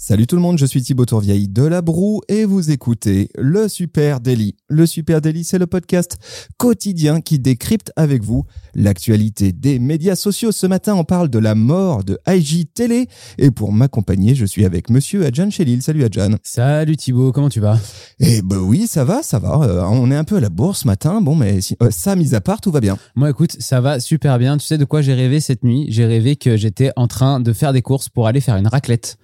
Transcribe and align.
Salut 0.00 0.28
tout 0.28 0.36
le 0.36 0.42
monde, 0.42 0.58
je 0.58 0.64
suis 0.64 0.80
Thibaut 0.80 1.06
Tourvieille 1.06 1.48
de 1.48 1.64
La 1.64 1.82
Broue 1.82 2.20
et 2.28 2.44
vous 2.44 2.70
écoutez 2.70 3.30
le 3.36 3.66
Super 3.66 4.20
Daily. 4.20 4.54
Le 4.68 4.86
Super 4.86 5.20
Daily, 5.20 5.42
c'est 5.42 5.58
le 5.58 5.66
podcast 5.66 6.18
quotidien 6.56 7.20
qui 7.20 7.40
décrypte 7.40 7.90
avec 7.96 8.22
vous 8.22 8.44
l'actualité 8.76 9.50
des 9.50 9.80
médias 9.80 10.14
sociaux. 10.14 10.52
Ce 10.52 10.68
matin, 10.68 10.94
on 10.94 11.02
parle 11.02 11.28
de 11.30 11.40
la 11.40 11.56
mort 11.56 12.04
de 12.04 12.16
IG 12.28 12.68
Télé 12.72 13.08
et 13.38 13.50
pour 13.50 13.72
m'accompagner, 13.72 14.36
je 14.36 14.44
suis 14.46 14.64
avec 14.64 14.88
monsieur 14.88 15.26
Adjan 15.26 15.50
Chelil. 15.50 15.82
Salut 15.82 16.04
Adjan. 16.04 16.36
Salut 16.44 16.96
Thibaut, 16.96 17.32
comment 17.32 17.48
tu 17.48 17.58
vas? 17.58 17.76
Eh 18.20 18.40
ben 18.42 18.58
oui, 18.58 18.86
ça 18.86 19.04
va, 19.04 19.24
ça 19.24 19.40
va. 19.40 19.60
Euh, 19.64 19.82
on 19.90 20.12
est 20.12 20.16
un 20.16 20.22
peu 20.24 20.36
à 20.36 20.40
la 20.40 20.48
bourse 20.48 20.82
ce 20.82 20.86
matin, 20.86 21.20
bon 21.20 21.34
mais 21.34 21.60
si- 21.60 21.76
euh, 21.82 21.90
ça 21.90 22.14
mis 22.14 22.36
à 22.36 22.40
part, 22.40 22.60
tout 22.60 22.70
va 22.70 22.78
bien. 22.80 22.96
Moi 23.16 23.30
écoute, 23.30 23.56
ça 23.58 23.80
va 23.80 23.98
super 23.98 24.38
bien. 24.38 24.58
Tu 24.58 24.64
sais 24.64 24.78
de 24.78 24.84
quoi 24.84 25.02
j'ai 25.02 25.14
rêvé 25.14 25.40
cette 25.40 25.64
nuit? 25.64 25.86
J'ai 25.88 26.06
rêvé 26.06 26.36
que 26.36 26.56
j'étais 26.56 26.92
en 26.94 27.08
train 27.08 27.40
de 27.40 27.52
faire 27.52 27.72
des 27.72 27.82
courses 27.82 28.08
pour 28.08 28.28
aller 28.28 28.40
faire 28.40 28.54
une 28.56 28.68
raclette. 28.68 29.18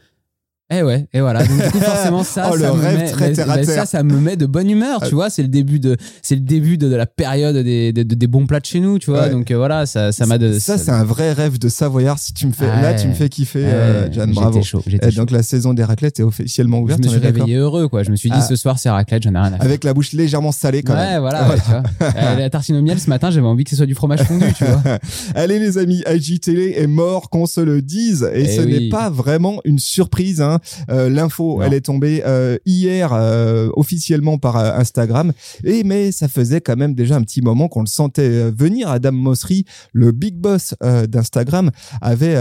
Eh 0.72 0.82
ouais, 0.82 1.06
et 1.12 1.20
voilà. 1.20 1.44
Donc, 1.44 1.62
du 1.62 1.70
coup, 1.70 1.78
forcément, 1.84 2.24
ça, 2.24 2.50
Oh, 2.52 2.58
ça, 2.58 2.72
me 2.72 2.82
met, 2.82 3.04
très 3.10 3.28
mais- 3.28 3.32
terre 3.34 3.50
à 3.50 3.56
mais 3.56 3.66
terre. 3.66 3.74
ça, 3.74 3.86
ça 3.86 4.02
me 4.02 4.18
met 4.18 4.36
de 4.36 4.46
bonne 4.46 4.70
humeur, 4.70 5.02
tu 5.06 5.14
vois. 5.14 5.28
C'est 5.28 5.42
le 5.42 5.48
début 5.48 5.78
de, 5.78 5.96
c'est 6.22 6.36
le 6.36 6.40
début 6.40 6.78
de, 6.78 6.88
de 6.88 6.96
la 6.96 7.04
période 7.04 7.54
des, 7.56 7.92
des, 7.92 8.02
des 8.04 8.26
bons 8.26 8.46
plats 8.46 8.60
de 8.60 8.64
chez 8.64 8.80
nous, 8.80 8.98
tu 8.98 9.10
vois. 9.10 9.24
Ouais. 9.24 9.30
Donc 9.30 9.50
euh, 9.50 9.56
voilà, 9.58 9.84
ça, 9.84 10.10
ça 10.10 10.24
m'a 10.24 10.38
de. 10.38 10.58
Ça, 10.58 10.78
c'est 10.78 10.90
un 10.90 11.04
vrai 11.04 11.34
rêve 11.34 11.58
de 11.58 11.68
Savoyard. 11.68 12.18
Si 12.18 12.32
tu 12.32 12.46
me 12.46 12.52
fais, 12.52 12.64
Ouais. 12.64 12.80
là, 12.82 12.94
tu 12.94 13.06
me 13.08 13.12
fais 13.12 13.28
kiffer, 13.28 13.58
Ouais, 13.62 13.70
euh, 13.70 14.08
j'étais 14.10 14.26
bravo. 14.28 14.62
chaud, 14.62 14.82
j'étais 14.86 15.08
Et 15.08 15.10
chaud. 15.10 15.20
donc 15.20 15.30
la 15.32 15.42
saison 15.42 15.74
des 15.74 15.84
raclettes 15.84 16.18
est 16.18 16.22
officiellement 16.22 16.78
Je 16.78 16.82
ouverte. 16.84 17.00
me 17.00 17.06
on 17.08 17.10
suis 17.10 17.18
réveillé 17.20 17.56
heureux, 17.56 17.88
quoi. 17.88 18.02
Je 18.02 18.10
me 18.10 18.16
suis 18.16 18.30
dit, 18.30 18.36
Ah. 18.38 18.42
ce 18.42 18.56
soir, 18.56 18.78
c'est 18.78 18.88
raclette, 18.88 19.22
j'en 19.24 19.34
ai 19.34 19.38
rien 19.38 19.48
à 19.52 19.56
faire. 19.58 19.62
Avec 19.66 19.84
la 19.84 19.92
bouche 19.92 20.12
légèrement 20.12 20.50
salée 20.50 20.82
quand 20.82 20.94
ouais, 20.94 21.10
même. 21.10 21.20
voilà, 21.20 21.46
ouais, 21.50 21.56
tu 21.64 21.70
vois. 21.70 21.82
Euh, 22.16 22.36
la 22.38 22.48
tartine 22.48 22.76
au 22.76 22.82
miel 22.82 22.98
ce 22.98 23.10
matin, 23.10 23.30
j'avais 23.30 23.46
envie 23.46 23.64
que 23.64 23.70
ce 23.70 23.76
soit 23.76 23.86
du 23.86 23.94
fromage 23.94 24.22
fondu, 24.22 24.46
tu 24.56 24.64
vois. 24.64 24.82
Allez 25.34 25.58
les 25.58 25.76
amis, 25.76 26.02
IG 26.10 26.40
Télé 26.40 26.74
est 26.78 26.86
mort 26.86 27.28
qu'on 27.28 27.44
se 27.44 27.60
le 27.60 27.82
dise 27.82 28.26
et 28.34 28.44
Eh 28.44 28.56
ce 28.56 28.62
n'est 28.62 28.88
pas 28.88 29.10
vraiment 29.10 29.60
une 29.66 29.78
surprise. 29.78 30.40
Hein. 30.40 30.53
Euh, 30.90 31.08
L'info, 31.08 31.60
elle 31.62 31.74
est 31.74 31.82
tombée 31.82 32.22
euh, 32.24 32.56
hier 32.66 33.12
euh, 33.12 33.68
officiellement 33.74 34.38
par 34.38 34.56
Instagram 34.56 35.32
et 35.62 35.84
mais 35.84 36.12
ça 36.12 36.28
faisait 36.28 36.60
quand 36.60 36.76
même 36.76 36.94
déjà 36.94 37.16
un 37.16 37.22
petit 37.22 37.42
moment 37.42 37.68
qu'on 37.68 37.80
le 37.80 37.86
sentait 37.86 38.50
venir. 38.50 38.88
Adam 38.88 39.12
Mosseri, 39.12 39.64
le 39.92 40.12
big 40.12 40.36
boss 40.36 40.74
d'Instagram, 41.08 41.70
avait 42.00 42.36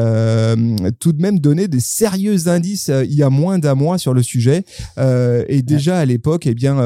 tout 0.99 1.13
de 1.13 1.21
même 1.21 1.39
donné 1.39 1.67
des 1.67 1.79
sérieux 1.79 2.47
indices 2.47 2.91
il 3.03 3.13
y 3.13 3.23
a 3.23 3.29
moins 3.29 3.59
d'un 3.59 3.75
mois 3.75 3.97
sur 3.97 4.13
le 4.13 4.23
sujet 4.23 4.63
et 4.97 5.61
déjà 5.61 5.99
à 5.99 6.05
l'époque, 6.05 6.45
eh 6.45 6.53
bien 6.53 6.77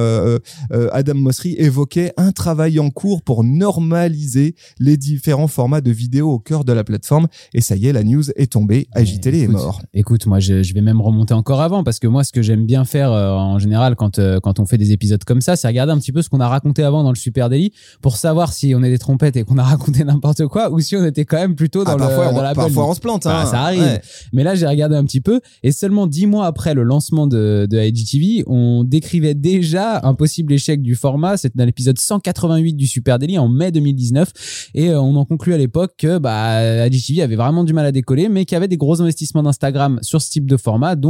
Adam 0.92 1.16
Mosseri 1.16 1.56
évoquait 1.58 2.14
un 2.18 2.32
travail 2.32 2.80
en 2.80 2.90
cours 2.90 3.22
pour 3.22 3.44
normaliser 3.44 4.56
les 4.80 4.98
différents 4.98 5.48
formats 5.48 5.82
de 5.82 5.92
vidéos 5.92 6.32
au 6.32 6.40
cœur 6.40 6.64
de 6.64 6.74
la 6.74 6.84
plateforme. 6.84 7.28
Et 7.54 7.62
ça 7.62 7.76
y 7.76 7.88
est, 7.88 7.94
la 7.94 8.04
news 8.04 8.24
est 8.36 8.52
tombée. 8.52 8.88
AJTélé 8.94 9.42
est 9.42 9.48
mort. 9.48 9.82
Écoute, 9.94 10.26
moi, 10.26 10.40
je, 10.40 10.64
je 10.64 10.74
vais 10.74 10.82
même 10.82 11.02
remonter 11.02 11.17
encore 11.32 11.62
avant 11.62 11.84
parce 11.84 12.00
que 12.00 12.08
moi, 12.08 12.24
ce 12.24 12.32
que 12.32 12.42
j'aime 12.42 12.66
bien 12.66 12.86
faire 12.86 13.12
euh, 13.12 13.32
en 13.32 13.60
général 13.60 13.96
quand 13.96 14.20
euh, 14.20 14.40
quand 14.40 14.60
on 14.60 14.66
fait 14.66 14.78
des 14.78 14.92
épisodes 14.92 15.24
comme 15.24 15.42
ça, 15.42 15.56
c'est 15.56 15.68
regarder 15.68 15.92
un 15.94 15.98
petit 15.98 16.12
peu 16.12 16.22
ce 16.22 16.30
qu'on 16.30 16.40
a 16.40 16.48
raconté 16.48 16.84
avant 16.84 17.04
dans 17.04 17.10
le 17.10 17.16
Super 17.16 17.50
Daily 17.50 17.72
pour 18.02 18.18
savoir 18.18 18.54
si 18.54 18.74
on 18.76 18.84
est 18.84 18.90
des 18.90 18.98
trompettes 18.98 19.36
et 19.36 19.44
qu'on 19.44 19.58
a 19.58 19.64
raconté 19.78 20.04
n'importe 20.04 20.46
quoi 20.48 20.72
ou 20.72 20.80
si 20.80 20.96
on 20.96 21.06
était 21.06 21.26
quand 21.26 21.38
même 21.38 21.56
plutôt 21.56 21.84
dans, 21.84 21.92
Ah, 21.92 21.96
le, 21.96 22.00
parfois, 22.00 22.32
dans 22.32 22.40
on, 22.40 22.42
la 22.42 22.54
parfois 22.54 22.90
on 22.90 22.94
se 22.94 23.00
plante. 23.00 23.24
Bah, 23.26 23.42
hein. 23.42 23.46
ça 23.46 23.62
arrive. 23.62 23.82
Ouais. 23.82 24.02
Mais 24.34 24.44
là, 24.44 24.56
j'ai 24.56 24.68
regardé 24.68 24.96
un 24.96 25.04
petit 25.06 25.22
peu 25.22 25.42
et 25.64 25.72
seulement 25.72 26.08
dix 26.08 26.28
mois 26.28 26.46
après 26.46 26.74
le 26.74 26.84
lancement 26.84 27.28
de, 27.28 27.68
de 27.70 27.78
IGTV, 27.78 28.44
on 28.48 28.84
décrivait 28.84 29.34
déjà 29.34 30.02
un 30.04 30.14
possible 30.14 30.54
échec 30.54 30.82
du 30.82 30.96
format. 30.96 31.38
C'était 31.38 31.58
dans 31.58 31.66
l'épisode 31.66 31.98
188 31.98 32.74
du 32.74 32.88
Super 32.88 33.20
Daily 33.20 33.38
en 33.38 33.48
mai 33.48 33.72
2019 33.72 34.70
et 34.76 34.90
euh, 34.90 35.02
on 35.02 35.16
en 35.16 35.26
conclut 35.26 35.54
à 35.54 35.58
l'époque 35.58 35.94
que 35.98 36.18
bah, 36.18 36.88
IGTV 36.88 37.22
avait 37.22 37.36
vraiment 37.36 37.64
du 37.64 37.74
mal 37.74 37.86
à 37.86 37.92
décoller, 37.92 38.30
mais 38.30 38.46
qu'il 38.46 38.56
y 38.56 38.58
avait 38.58 38.68
des 38.68 38.78
gros 38.78 39.02
investissements 39.02 39.44
d'Instagram 39.44 40.00
sur 40.02 40.22
ce 40.22 40.30
type 40.30 40.46
de 40.46 40.58
format. 40.58 40.96
Donc, 40.96 41.07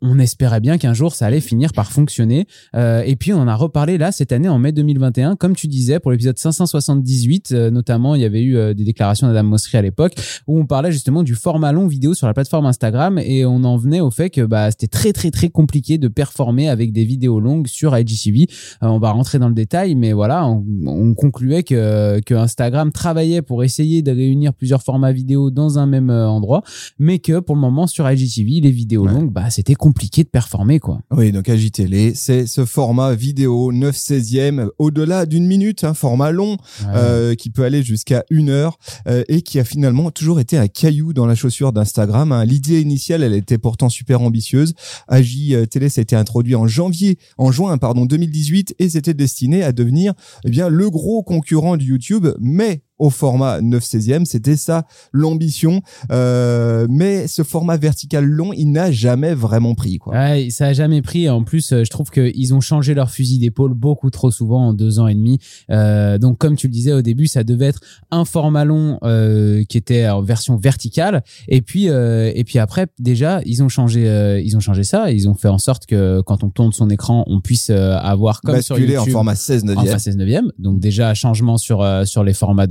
on 0.00 0.18
espérait 0.18 0.60
bien 0.60 0.78
qu'un 0.78 0.94
jour 0.94 1.14
ça 1.14 1.26
allait 1.26 1.40
finir 1.40 1.72
par 1.72 1.90
fonctionner. 1.92 2.46
Euh, 2.74 3.02
et 3.04 3.16
puis, 3.16 3.32
on 3.32 3.38
en 3.40 3.48
a 3.48 3.54
reparlé 3.54 3.98
là 3.98 4.12
cette 4.12 4.32
année 4.32 4.48
en 4.48 4.58
mai 4.58 4.72
2021, 4.72 5.36
comme 5.36 5.54
tu 5.54 5.68
disais 5.68 6.00
pour 6.00 6.10
l'épisode 6.10 6.38
578 6.38 7.52
euh, 7.52 7.70
notamment. 7.70 8.14
Il 8.14 8.22
y 8.22 8.24
avait 8.24 8.42
eu 8.42 8.56
euh, 8.56 8.74
des 8.74 8.84
déclarations 8.84 9.26
d'Adam 9.26 9.44
Mosseri 9.44 9.76
à 9.78 9.82
l'époque 9.82 10.14
où 10.46 10.58
on 10.58 10.66
parlait 10.66 10.92
justement 10.92 11.22
du 11.22 11.34
format 11.34 11.72
long 11.72 11.86
vidéo 11.86 12.14
sur 12.14 12.26
la 12.26 12.34
plateforme 12.34 12.66
Instagram 12.66 13.18
et 13.18 13.44
on 13.44 13.64
en 13.64 13.76
venait 13.76 14.00
au 14.00 14.10
fait 14.10 14.30
que 14.30 14.42
bah, 14.42 14.70
c'était 14.70 14.86
très 14.86 15.12
très 15.12 15.30
très 15.30 15.48
compliqué 15.48 15.98
de 15.98 16.08
performer 16.08 16.68
avec 16.68 16.92
des 16.92 17.04
vidéos 17.04 17.40
longues 17.40 17.66
sur 17.66 17.96
IGTV. 17.96 18.46
Euh, 18.82 18.86
on 18.88 18.98
va 18.98 19.10
rentrer 19.10 19.38
dans 19.38 19.48
le 19.48 19.54
détail, 19.54 19.94
mais 19.94 20.12
voilà, 20.12 20.46
on, 20.46 20.64
on 20.86 21.14
concluait 21.14 21.62
que, 21.62 22.20
que 22.20 22.34
Instagram 22.34 22.92
travaillait 22.92 23.42
pour 23.42 23.64
essayer 23.64 24.02
de 24.02 24.10
réunir 24.10 24.54
plusieurs 24.54 24.82
formats 24.82 25.12
vidéo 25.12 25.50
dans 25.50 25.78
un 25.78 25.86
même 25.86 26.10
euh, 26.10 26.28
endroit, 26.28 26.62
mais 26.98 27.18
que 27.18 27.40
pour 27.40 27.54
le 27.54 27.60
moment 27.60 27.86
sur 27.86 28.10
IGTV, 28.10 28.60
les 28.60 28.70
vidéos 28.70 29.04
Ouais. 29.04 29.12
longues, 29.12 29.32
bah, 29.34 29.50
c'était 29.50 29.74
compliqué 29.74 30.22
de 30.22 30.28
performer 30.28 30.78
quoi. 30.78 31.00
Oui, 31.10 31.32
donc 31.32 31.48
AJTélé, 31.48 32.14
c'est 32.14 32.46
ce 32.46 32.64
format 32.64 33.14
vidéo 33.14 33.72
9 33.72 33.96
16e, 33.96 34.68
au-delà 34.78 35.26
d'une 35.26 35.44
minute, 35.44 35.82
un 35.82 35.92
format 35.92 36.30
long 36.30 36.56
euh, 36.86 37.34
qui 37.34 37.50
peut 37.50 37.64
aller 37.64 37.82
jusqu'à 37.82 38.24
une 38.30 38.48
heure 38.48 38.78
euh, 39.08 39.24
et 39.26 39.42
qui 39.42 39.58
a 39.58 39.64
finalement 39.64 40.12
toujours 40.12 40.38
été 40.38 40.56
un 40.56 40.68
caillou 40.68 41.12
dans 41.12 41.26
la 41.26 41.34
chaussure 41.34 41.72
d'Instagram. 41.72 42.30
hein. 42.30 42.44
L'idée 42.44 42.80
initiale, 42.80 43.24
elle 43.24 43.34
était 43.34 43.58
pourtant 43.58 43.88
super 43.88 44.20
ambitieuse. 44.20 44.74
AJ 45.08 45.52
euh, 45.52 45.66
Télé, 45.66 45.88
ça 45.88 46.00
a 46.00 46.02
été 46.02 46.14
introduit 46.14 46.54
en 46.54 46.68
janvier, 46.68 47.18
en 47.36 47.50
juin, 47.50 47.76
pardon, 47.76 48.06
2018 48.06 48.76
et 48.78 48.88
c'était 48.88 49.14
destiné 49.14 49.64
à 49.64 49.72
devenir 49.72 50.14
eh 50.44 50.50
bien 50.50 50.68
le 50.68 50.90
gros 50.90 51.24
concurrent 51.24 51.76
de 51.76 51.82
YouTube, 51.82 52.28
mais 52.38 52.82
au 52.98 53.10
format 53.10 53.60
9 53.60 53.82
16e, 53.82 54.24
c'était 54.24 54.56
ça 54.56 54.86
l'ambition. 55.12 55.82
Euh, 56.10 56.86
mais 56.88 57.26
ce 57.26 57.42
format 57.42 57.76
vertical 57.76 58.24
long, 58.24 58.52
il 58.52 58.70
n'a 58.70 58.90
jamais 58.92 59.34
vraiment 59.34 59.74
pris 59.74 59.98
quoi. 59.98 60.14
Ouais, 60.14 60.48
ça 60.50 60.66
a 60.66 60.72
jamais 60.72 61.02
pris. 61.02 61.28
En 61.28 61.42
plus, 61.44 61.72
euh, 61.72 61.84
je 61.84 61.90
trouve 61.90 62.10
qu'ils 62.10 62.54
ont 62.54 62.60
changé 62.60 62.94
leur 62.94 63.10
fusil 63.10 63.38
d'épaule 63.38 63.74
beaucoup 63.74 64.10
trop 64.10 64.30
souvent 64.30 64.68
en 64.68 64.74
deux 64.74 64.98
ans 64.98 65.06
et 65.06 65.14
demi. 65.14 65.38
Euh, 65.70 66.18
donc, 66.18 66.38
comme 66.38 66.56
tu 66.56 66.68
le 66.68 66.72
disais 66.72 66.92
au 66.92 67.02
début, 67.02 67.26
ça 67.26 67.44
devait 67.44 67.66
être 67.66 67.80
un 68.10 68.24
format 68.24 68.64
long 68.64 68.98
euh, 69.02 69.64
qui 69.68 69.76
était 69.76 70.08
en 70.08 70.22
version 70.22 70.56
verticale. 70.56 71.22
Et 71.48 71.62
puis, 71.62 71.88
euh, 71.88 72.30
et 72.34 72.44
puis 72.44 72.58
après, 72.58 72.86
déjà, 72.98 73.40
ils 73.44 73.62
ont 73.62 73.68
changé, 73.68 74.08
euh, 74.08 74.40
ils 74.40 74.56
ont 74.56 74.60
changé 74.60 74.84
ça. 74.84 75.10
Ils 75.10 75.28
ont 75.28 75.34
fait 75.34 75.48
en 75.48 75.58
sorte 75.58 75.86
que 75.86 76.20
quand 76.22 76.44
on 76.44 76.50
tourne 76.50 76.72
son 76.72 76.88
écran, 76.90 77.24
on 77.26 77.40
puisse 77.40 77.70
avoir 77.70 78.40
comme 78.40 78.60
sur 78.60 78.76
Basculer 78.76 78.96
en 78.96 79.00
YouTube, 79.00 79.12
format 79.12 79.34
16 79.34 79.64
9 79.64 79.78
Enfin, 79.78 79.98
16 79.98 80.16
neuvième. 80.16 80.52
Donc 80.58 80.80
déjà 80.80 81.14
changement 81.14 81.56
sur 81.56 81.82
euh, 81.82 82.04
sur 82.04 82.24
les 82.24 82.34
formats 82.34 82.66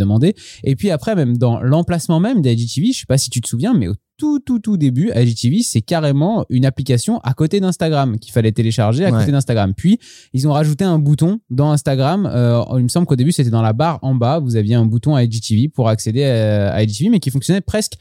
Et 0.64 0.76
puis 0.76 0.90
après 0.90 1.16
même 1.16 1.38
dans 1.38 1.62
l'emplacement 1.62 2.20
même 2.20 2.42
d'IGTV, 2.42 2.92
je 2.94 3.00
sais 3.00 3.06
pas 3.08 3.18
si 3.18 3.30
tu 3.30 3.42
te 3.42 3.48
souviens, 3.48 3.74
mais 3.74 3.88
au 3.88 3.96
tout 4.24 4.40
tout 4.40 4.60
tout 4.60 4.78
début, 4.78 5.12
IGTV 5.14 5.64
c'est 5.64 5.82
carrément 5.82 6.46
une 6.50 6.66
application 6.66 7.20
à 7.24 7.34
côté 7.34 7.60
d'Instagram 7.60 8.18
qu'il 8.20 8.32
fallait 8.32 8.54
télécharger 8.54 9.04
à 9.06 9.12
Ouais. 9.12 9.20
côté 9.20 9.34
d'Instagram. 9.34 9.74
Puis 9.76 10.00
ils 10.34 10.48
ont 10.48 10.54
rajouté 10.54 10.86
un 10.86 10.98
bouton 10.98 11.40
dans 11.50 11.72
Instagram. 11.72 12.26
Euh, 12.32 12.64
il 12.78 12.84
me 12.84 12.88
semble 12.88 13.06
qu'au 13.06 13.18
début 13.18 13.34
c'était 13.34 13.50
dans 13.50 13.62
la 13.62 13.74
barre 13.74 14.00
en 14.02 14.16
bas, 14.16 14.40
vous 14.40 14.56
aviez 14.56 14.76
un 14.76 14.86
bouton 14.86 15.18
IGTV 15.18 15.68
pour 15.68 15.90
accéder 15.90 16.24
à, 16.24 16.72
à 16.74 16.82
IGTV, 16.84 17.10
mais 17.10 17.20
qui 17.20 17.32
fonctionnait 17.32 17.60
presque 17.60 17.94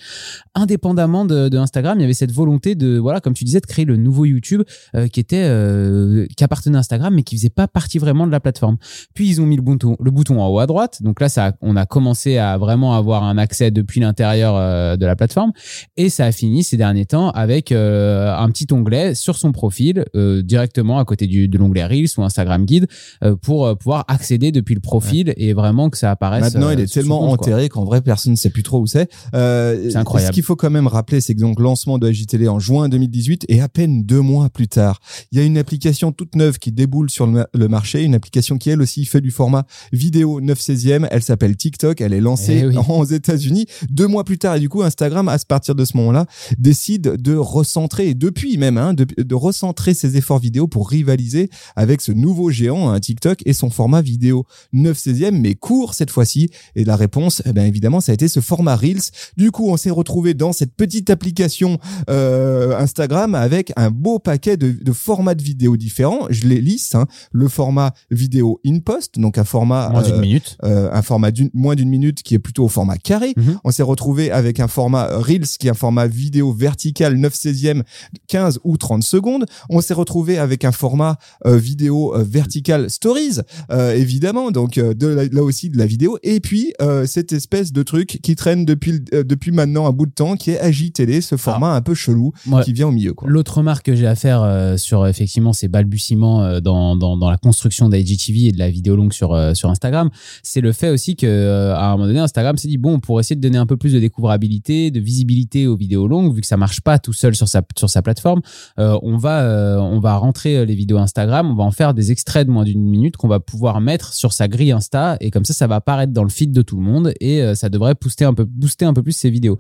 indépendamment 0.55 1.25
de, 1.25 1.49
de 1.49 1.59
Instagram. 1.59 1.99
Il 1.99 2.03
y 2.03 2.05
avait 2.05 2.15
cette 2.15 2.33
volonté 2.33 2.75
de 2.75 2.99
voilà 2.99 3.21
comme 3.21 3.35
tu 3.35 3.45
disais 3.45 3.61
de 3.61 3.67
créer 3.67 3.85
le 3.85 3.97
nouveau 3.97 4.25
YouTube 4.25 4.63
euh, 4.95 5.09
qui 5.09 5.19
était 5.21 5.43
euh, 5.45 6.27
qui 6.37 6.45
appartenait 6.45 6.77
à 6.77 6.81
Instagram 6.81 7.13
mais 7.15 7.23
qui 7.25 7.37
faisait 7.37 7.51
pas 7.51 7.67
partie 7.67 7.99
vraiment 7.99 8.27
de 8.27 8.33
la 8.33 8.41
plateforme. 8.41 8.77
Puis 9.15 9.29
ils 9.29 9.41
ont 9.41 9.47
mis 9.47 9.57
le 9.57 9.63
bouton, 9.63 9.97
le 9.99 10.11
bouton 10.11 10.41
en 10.41 10.49
haut 10.49 10.59
à 10.61 10.67
droite. 10.67 11.03
Donc 11.03 11.21
là, 11.21 11.29
ça, 11.29 11.55
on 11.63 11.75
a 11.77 11.87
commencé 11.87 12.39
à 12.39 12.59
vraiment 12.59 12.95
avoir 12.95 13.25
un 13.25 13.39
accès 13.39 13.71
depuis 13.71 14.01
l'intérieur 14.01 14.55
euh, 14.57 14.97
de 14.97 15.07
la 15.07 15.17
plateforme. 15.17 15.53
Et 15.97 16.09
ça 16.13 16.27
a 16.27 16.33
fini 16.33 16.63
ces 16.63 16.77
derniers 16.77 17.07
temps 17.07 17.31
avec 17.31 17.73
euh, 17.73 18.33
un 18.37 18.49
petit 18.51 18.67
onglet 18.73 19.15
sur 19.15 19.37
son 19.37 19.51
profil, 19.53 20.05
euh, 20.15 20.43
directement 20.43 20.99
à 20.99 21.05
côté 21.05 21.27
du, 21.27 21.49
de 21.49 21.59
l'onglet 21.59 21.85
Reels 21.85 22.09
ou 22.19 22.23
Instagram 22.23 22.65
Guide, 22.65 22.87
euh, 23.25 23.35
pour 23.35 23.77
pouvoir 23.79 24.05
accéder 24.07 24.53
depuis 24.53 24.75
le 24.75 24.81
profil 24.81 25.33
et 25.37 25.53
vraiment 25.53 25.91
que 25.91 25.99
ça 25.99 26.11
apparaisse. 26.11 26.43
Maintenant, 26.55 26.71
il 26.71 26.79
est 26.81 26.93
tellement 26.93 27.21
compte, 27.21 27.41
enterré 27.41 27.69
qu'en 27.69 27.85
vrai, 27.85 28.01
personne 28.01 28.33
ne 28.33 28.37
sait 28.37 28.51
plus 28.51 28.63
trop 28.63 28.81
où 28.81 28.87
c'est. 28.87 29.09
C'est 29.33 29.97
incroyable. 29.97 30.33
Ce 30.33 30.35
qu'il 30.35 30.43
faut 30.45 30.57
quand 30.57 30.71
même 30.71 30.87
rappeler, 30.87 31.21
c'est 31.21 31.35
que 31.35 31.41
donc 31.41 31.59
lancement 31.61 31.99
de 31.99 32.09
AJTélé 32.09 32.49
en 32.49 32.59
juin 32.61 32.89
2018 32.89 33.47
et 33.49 33.61
à 33.61 33.69
peine 33.69 34.05
deux 34.05 34.21
mois 34.21 34.49
plus 34.51 34.69
tard, 34.69 35.01
il 35.33 35.39
y 35.39 35.41
a 35.41 35.45
une 35.45 35.59
application 35.59 36.13
toute 36.13 36.37
neuve 36.37 36.59
qui 36.59 36.73
déboule 36.73 37.11
sur 37.11 37.27
le, 37.27 37.33
ma- 37.33 37.47
le 37.55 37.69
marché, 37.69 38.03
une 38.03 38.15
application 38.15 38.59
qui 38.59 38.71
elle 38.71 38.83
aussi 38.83 39.05
fait 39.05 39.21
du 39.21 39.31
format 39.31 39.65
vidéo 39.93 40.41
9 40.41 40.59
16e. 40.59 41.09
Elle 41.11 41.23
s'appelle 41.23 41.57
TikTok. 41.57 42.01
Elle 42.01 42.13
est 42.13 42.21
lancée 42.21 42.61
Eh 42.65 42.67
oui. 42.67 42.77
aux 42.89 43.05
États-Unis 43.05 43.67
deux 43.91 44.07
mois 44.07 44.25
plus 44.25 44.39
tard 44.39 44.57
et 44.57 44.61
du 44.61 44.69
coup 44.69 44.83
Instagram 44.83 45.29
à 45.29 45.37
partir 45.49 45.75
de 45.75 45.85
ce 45.85 45.92
ce 45.93 45.97
moment-là, 45.99 46.27
décide 46.59 47.17
de 47.17 47.35
recentrer, 47.35 48.09
et 48.09 48.15
depuis 48.15 48.57
même, 48.57 48.79
hein, 48.79 48.95
de, 48.95 49.05
de, 49.05 49.35
recentrer 49.35 49.95
ses 49.95 50.17
efforts 50.17 50.39
vidéo 50.39 50.67
pour 50.67 50.89
rivaliser 50.89 51.51
avec 51.77 52.01
ce 52.01 52.13
nouveau 52.13 52.51
géant, 52.51 52.91
hein, 52.91 53.01
TikTok, 53.01 53.41
et 53.47 53.53
son 53.53 53.71
format 53.71 54.03
vidéo 54.03 54.47
9 54.73 54.97
16e, 54.97 55.31
mais 55.33 55.55
court 55.55 55.95
cette 55.95 56.11
fois-ci. 56.11 56.51
Et 56.77 56.85
la 56.85 56.97
réponse, 56.97 57.43
eh 57.47 57.53
bien 57.53 57.65
évidemment, 57.65 58.01
ça 58.01 58.13
a 58.13 58.15
été 58.15 58.29
ce 58.29 58.41
format 58.41 58.77
Reels. 58.77 59.11
Du 59.37 59.51
coup, 59.51 59.69
on 59.69 59.77
s'est 59.77 59.91
retrouvé 59.91 60.35
dans 60.35 60.53
cette 60.53 60.75
petite 60.75 61.11
application 61.11 61.79
euh, 62.11 62.77
Instagram 62.79 63.35
avec 63.35 63.73
un 63.77 63.91
beau 63.91 64.19
paquet 64.19 64.57
de, 64.57 64.73
de 64.73 64.93
formats 64.93 65.35
de 65.35 65.43
vidéos 65.43 65.77
différents. 65.77 66.27
Je 66.31 66.47
les 66.47 66.61
lisse, 66.61 66.95
hein. 66.95 67.07
le 67.33 67.49
format 67.49 67.93
vidéo 68.11 68.61
in 68.67 68.79
post, 68.81 69.19
donc 69.19 69.39
un 69.39 69.45
format 69.45 69.91
moins 69.91 70.03
d'une 70.03 70.15
euh, 70.15 70.21
minute, 70.21 70.57
euh, 70.65 70.91
un 70.93 71.03
format 71.03 71.31
d'une 71.31 71.51
moins 71.55 71.75
d'une 71.75 71.89
minute 71.89 72.23
qui 72.23 72.35
est 72.35 72.39
plutôt 72.39 72.65
au 72.65 72.69
format 72.69 72.97
carré. 72.97 73.35
Mhm. 73.37 73.59
On 73.65 73.71
s'est 73.71 73.83
retrouvé 73.83 74.31
avec 74.31 74.61
un 74.61 74.69
format 74.69 75.07
Reels 75.19 75.47
qui 75.59 75.67
est 75.67 75.71
un 75.71 75.75
format 75.83 76.07
vidéo 76.07 76.53
vertical 76.53 77.17
9 77.17 77.35
16e 77.35 77.83
15 78.29 78.61
ou 78.65 78.77
30 78.77 79.03
secondes. 79.03 79.45
On 79.69 79.81
s'est 79.81 79.95
retrouvé 80.03 80.39
avec 80.39 80.65
un 80.65 80.71
format 80.73 81.19
euh, 81.47 81.57
vidéo 81.57 82.15
euh, 82.15 82.23
vertical 82.23 82.89
stories 82.89 83.39
euh, 83.71 83.95
évidemment 84.05 84.51
donc 84.53 84.79
euh, 84.79 84.95
de 84.95 85.09
la- 85.09 85.25
là 85.37 85.43
aussi 85.43 85.71
de 85.71 85.79
la 85.79 85.87
vidéo 85.87 86.19
et 86.23 86.39
puis 86.41 86.73
cette 87.07 87.33
espèce 87.33 87.73
de 87.73 87.83
truc 87.83 88.19
qui 88.23 88.35
traîne 88.37 88.65
depuis 88.65 88.95
depuis 89.35 89.51
maintenant 89.51 89.87
un 89.87 89.93
bout 89.99 90.07
de 90.07 90.13
temps 90.23 90.37
qui 90.37 90.51
est 90.53 90.61
AJTélé 90.61 91.21
ce 91.21 91.37
format 91.37 91.73
un 91.75 91.81
peu 91.89 91.95
chelou 91.95 92.33
Ouais. 92.47 92.63
qui 92.65 92.73
vient 92.73 92.89
au 92.89 92.93
milieu. 92.93 93.15
L'autre 93.27 93.59
remarque 93.59 93.87
que 93.87 93.95
j'ai 93.97 94.07
à 94.07 94.15
faire 94.15 94.41
sur 94.79 95.07
effectivement 95.07 95.53
ces 95.53 95.69
balbutiements 95.69 96.61
dans, 96.61 96.97
dans, 96.97 97.17
dans 97.17 97.31
la 97.31 97.37
construction 97.39 97.89
d'IGTV 97.89 98.39
et 98.49 98.53
de 98.53 98.59
la 98.59 98.71
vidéo 98.71 98.95
longue 98.97 99.13
sur, 99.13 99.31
sur 99.57 99.69
Instagram, 99.71 100.11
c'est 100.43 100.61
le 100.61 100.73
fait 100.73 100.91
aussi 100.91 101.17
que 101.17 101.71
à 101.75 101.87
un 101.89 101.93
moment 101.93 102.07
donné, 102.07 102.21
Instagram 102.21 102.57
s'est 102.57 102.69
dit 102.69 102.79
bon, 102.79 103.01
pour 103.01 103.19
essayer 103.21 103.37
de 103.37 103.41
donner 103.41 103.59
un 103.59 103.67
peu 103.67 103.77
plus 103.77 103.93
de 103.93 104.01
découvrabilité, 104.01 104.91
de 104.91 105.01
visibilité 105.01 105.67
aux 105.73 105.77
vidéos 105.77 106.07
longues, 106.07 106.35
vu 106.35 106.41
que 106.41 106.47
ça 106.47 106.57
marche 106.57 106.81
pas 106.81 106.99
tout 106.99 107.13
seul 107.13 107.35
sur 107.35 107.49
sa, 107.49 107.63
sur 107.77 107.91
sa 107.91 108.03
plateforme, 108.03 108.41
euh, 108.79 108.99
on, 109.03 109.17
va, 109.17 109.43
euh, 109.43 109.79
on 109.79 110.01
va 110.01 110.17
rentrer 110.17 110.59
euh, 110.59 110.65
les 110.65 110.75
vidéos 110.75 110.99
Instagram, 110.99 111.51
on 111.51 111.55
va 111.55 111.65
en 111.65 111.71
faire 111.71 111.95
des 111.95 112.13
extraits 112.13 112.47
de 112.47 112.53
moins 112.53 112.65
d'une 112.65 112.83
minute 112.83 113.17
qu'on 113.17 113.29
va 113.29 113.41
pouvoir 113.41 113.81
mettre 113.81 114.15
sur 114.15 114.33
sa 114.33 114.49
grille 114.49 114.73
Insta 114.73 115.17
et 115.21 115.31
comme 115.31 115.45
ça, 115.45 115.55
ça 115.55 115.67
va 115.67 115.77
apparaître 115.77 116.13
dans 116.13 116.25
le 116.25 116.31
feed 116.31 116.53
de 116.53 116.63
tout 116.63 116.77
le 116.77 116.83
monde 116.83 117.13
et 117.21 117.55
ça 117.55 117.69
devrait 117.69 117.95
booster 118.01 118.25
un 118.25 118.35
peu, 118.35 118.45
booster 118.45 118.85
un 118.85 118.95
peu 118.95 119.03
plus 119.03 119.13
ces 119.13 119.31
vidéos. 119.31 119.59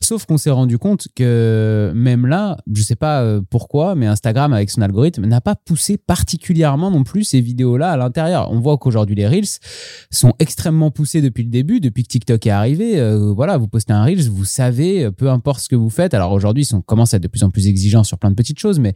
Sauf 0.00 0.26
qu'on 0.26 0.38
s'est 0.38 0.50
rendu 0.50 0.78
compte 0.78 1.08
que 1.14 1.92
même 1.94 2.26
là, 2.26 2.58
je 2.72 2.82
sais 2.82 2.96
pas 2.96 3.40
pourquoi, 3.50 3.94
mais 3.94 4.06
Instagram 4.06 4.52
avec 4.52 4.70
son 4.70 4.82
algorithme 4.82 5.26
n'a 5.26 5.40
pas 5.40 5.54
poussé 5.56 5.96
particulièrement 5.96 6.90
non 6.90 7.04
plus 7.04 7.24
ces 7.24 7.40
vidéos-là 7.40 7.92
à 7.92 7.96
l'intérieur. 7.96 8.50
On 8.52 8.60
voit 8.60 8.78
qu'aujourd'hui 8.78 9.16
les 9.16 9.26
reels 9.26 9.44
sont 10.10 10.34
extrêmement 10.38 10.90
poussés 10.90 11.22
depuis 11.22 11.44
le 11.44 11.50
début, 11.50 11.80
depuis 11.80 12.02
que 12.02 12.08
TikTok 12.08 12.46
est 12.46 12.50
arrivé. 12.50 13.16
Voilà, 13.34 13.56
vous 13.56 13.68
postez 13.68 13.92
un 13.92 14.04
reels, 14.04 14.28
vous 14.30 14.44
savez, 14.44 15.10
peu 15.10 15.30
importe 15.30 15.53
ce 15.60 15.68
que 15.68 15.76
vous 15.76 15.90
faites. 15.90 16.14
Alors 16.14 16.32
aujourd'hui, 16.32 16.62
ils 16.62 16.66
sont 16.66 16.80
commencent 16.82 17.14
à 17.14 17.18
être 17.18 17.22
de 17.22 17.28
plus 17.28 17.42
en 17.44 17.50
plus 17.50 17.66
exigeants 17.68 18.04
sur 18.04 18.18
plein 18.18 18.30
de 18.30 18.34
petites 18.36 18.58
choses, 18.58 18.78
mais 18.78 18.94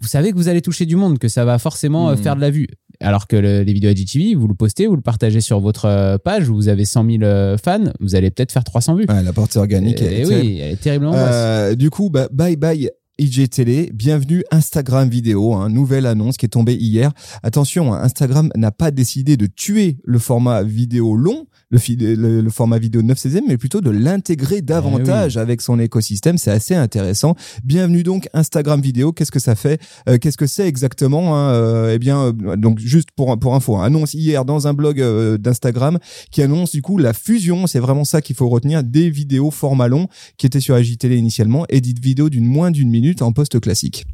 vous 0.00 0.08
savez 0.08 0.30
que 0.32 0.36
vous 0.36 0.48
allez 0.48 0.60
toucher 0.62 0.86
du 0.86 0.96
monde, 0.96 1.18
que 1.18 1.28
ça 1.28 1.44
va 1.44 1.58
forcément 1.58 2.08
euh, 2.10 2.12
Mhm. 2.16 2.22
faire 2.22 2.36
de 2.36 2.40
la 2.40 2.50
vue. 2.50 2.68
Alors 3.00 3.26
que 3.26 3.36
le- 3.36 3.62
les 3.62 3.72
vidéos 3.72 3.90
IGTV, 3.90 4.34
vous 4.34 4.46
le 4.48 4.54
postez, 4.54 4.86
vous 4.86 4.96
le 4.96 5.02
partagez 5.02 5.40
sur 5.40 5.58
votre 5.60 5.86
euh, 5.86 6.18
page, 6.18 6.44
vous 6.48 6.68
avez 6.68 6.84
100 6.84 7.04
000 7.04 7.22
euh, 7.22 7.56
fans, 7.56 7.84
vous 8.00 8.14
allez 8.14 8.30
peut-être 8.30 8.52
faire 8.52 8.64
300 8.64 8.94
vues. 8.96 9.06
Ouais, 9.08 9.22
la 9.22 9.32
portée 9.32 9.58
organique 9.58 10.00
Et, 10.02 10.04
elle 10.04 10.12
est 10.20 10.26
oui, 10.26 10.58
elle 10.60 10.72
est 10.72 10.76
terriblement. 10.76 11.14
Euh, 11.14 11.74
du 11.74 11.88
coup, 11.90 12.10
bah, 12.10 12.28
bye 12.32 12.56
bye 12.56 12.90
IGTélé, 13.20 13.90
bienvenue 13.92 14.44
Instagram 14.50 15.06
vidéo, 15.10 15.52
hein, 15.52 15.68
nouvelle 15.68 16.06
annonce 16.06 16.38
qui 16.38 16.46
est 16.46 16.48
tombée 16.48 16.74
hier. 16.74 17.12
Attention, 17.42 17.92
hein, 17.92 18.00
Instagram 18.02 18.50
n'a 18.56 18.70
pas 18.72 18.90
décidé 18.90 19.36
de 19.36 19.44
tuer 19.44 19.98
le 20.04 20.18
format 20.18 20.62
vidéo 20.62 21.14
long, 21.16 21.44
le, 21.68 21.78
le, 22.16 22.40
le 22.40 22.50
format 22.50 22.78
vidéo 22.78 23.02
9 23.02 23.18
16 23.18 23.40
mais 23.46 23.58
plutôt 23.58 23.82
de 23.82 23.90
l'intégrer 23.90 24.62
davantage 24.62 25.36
avec 25.36 25.60
son 25.60 25.78
écosystème. 25.78 26.38
C'est 26.38 26.50
assez 26.50 26.74
intéressant. 26.74 27.34
Bienvenue 27.62 28.02
donc 28.02 28.26
Instagram 28.32 28.80
vidéo. 28.80 29.12
Qu'est-ce 29.12 29.30
que 29.30 29.38
ça 29.38 29.54
fait? 29.54 29.78
Euh, 30.08 30.16
Qu'est-ce 30.16 30.38
que 30.38 30.46
c'est 30.46 30.66
exactement 30.66 31.36
hein? 31.36 31.50
Euh, 31.52 31.94
Eh 31.94 31.98
bien, 31.98 32.18
euh, 32.20 32.56
donc 32.56 32.78
juste 32.78 33.10
pour 33.14 33.38
pour 33.38 33.54
info, 33.54 33.76
hein, 33.76 33.84
annonce 33.84 34.14
hier 34.14 34.46
dans 34.46 34.66
un 34.66 34.72
blog 34.72 34.98
euh, 34.98 35.36
d'Instagram 35.36 35.98
qui 36.30 36.40
annonce 36.40 36.72
du 36.72 36.80
coup 36.80 36.96
la 36.96 37.12
fusion. 37.12 37.66
C'est 37.66 37.80
vraiment 37.80 38.04
ça 38.04 38.22
qu'il 38.22 38.34
faut 38.34 38.48
retenir 38.48 38.82
des 38.82 39.10
vidéos 39.10 39.50
format 39.50 39.88
long 39.88 40.08
qui 40.38 40.46
étaient 40.46 40.60
sur 40.60 40.74
AJTélé 40.74 41.18
initialement 41.18 41.66
et 41.68 41.82
dites 41.82 42.02
vidéo 42.02 42.30
d'une 42.30 42.46
moins 42.46 42.70
d'une 42.70 42.88
minute 42.88 43.09
en 43.20 43.32
post 43.32 43.58
classique. 43.60 44.04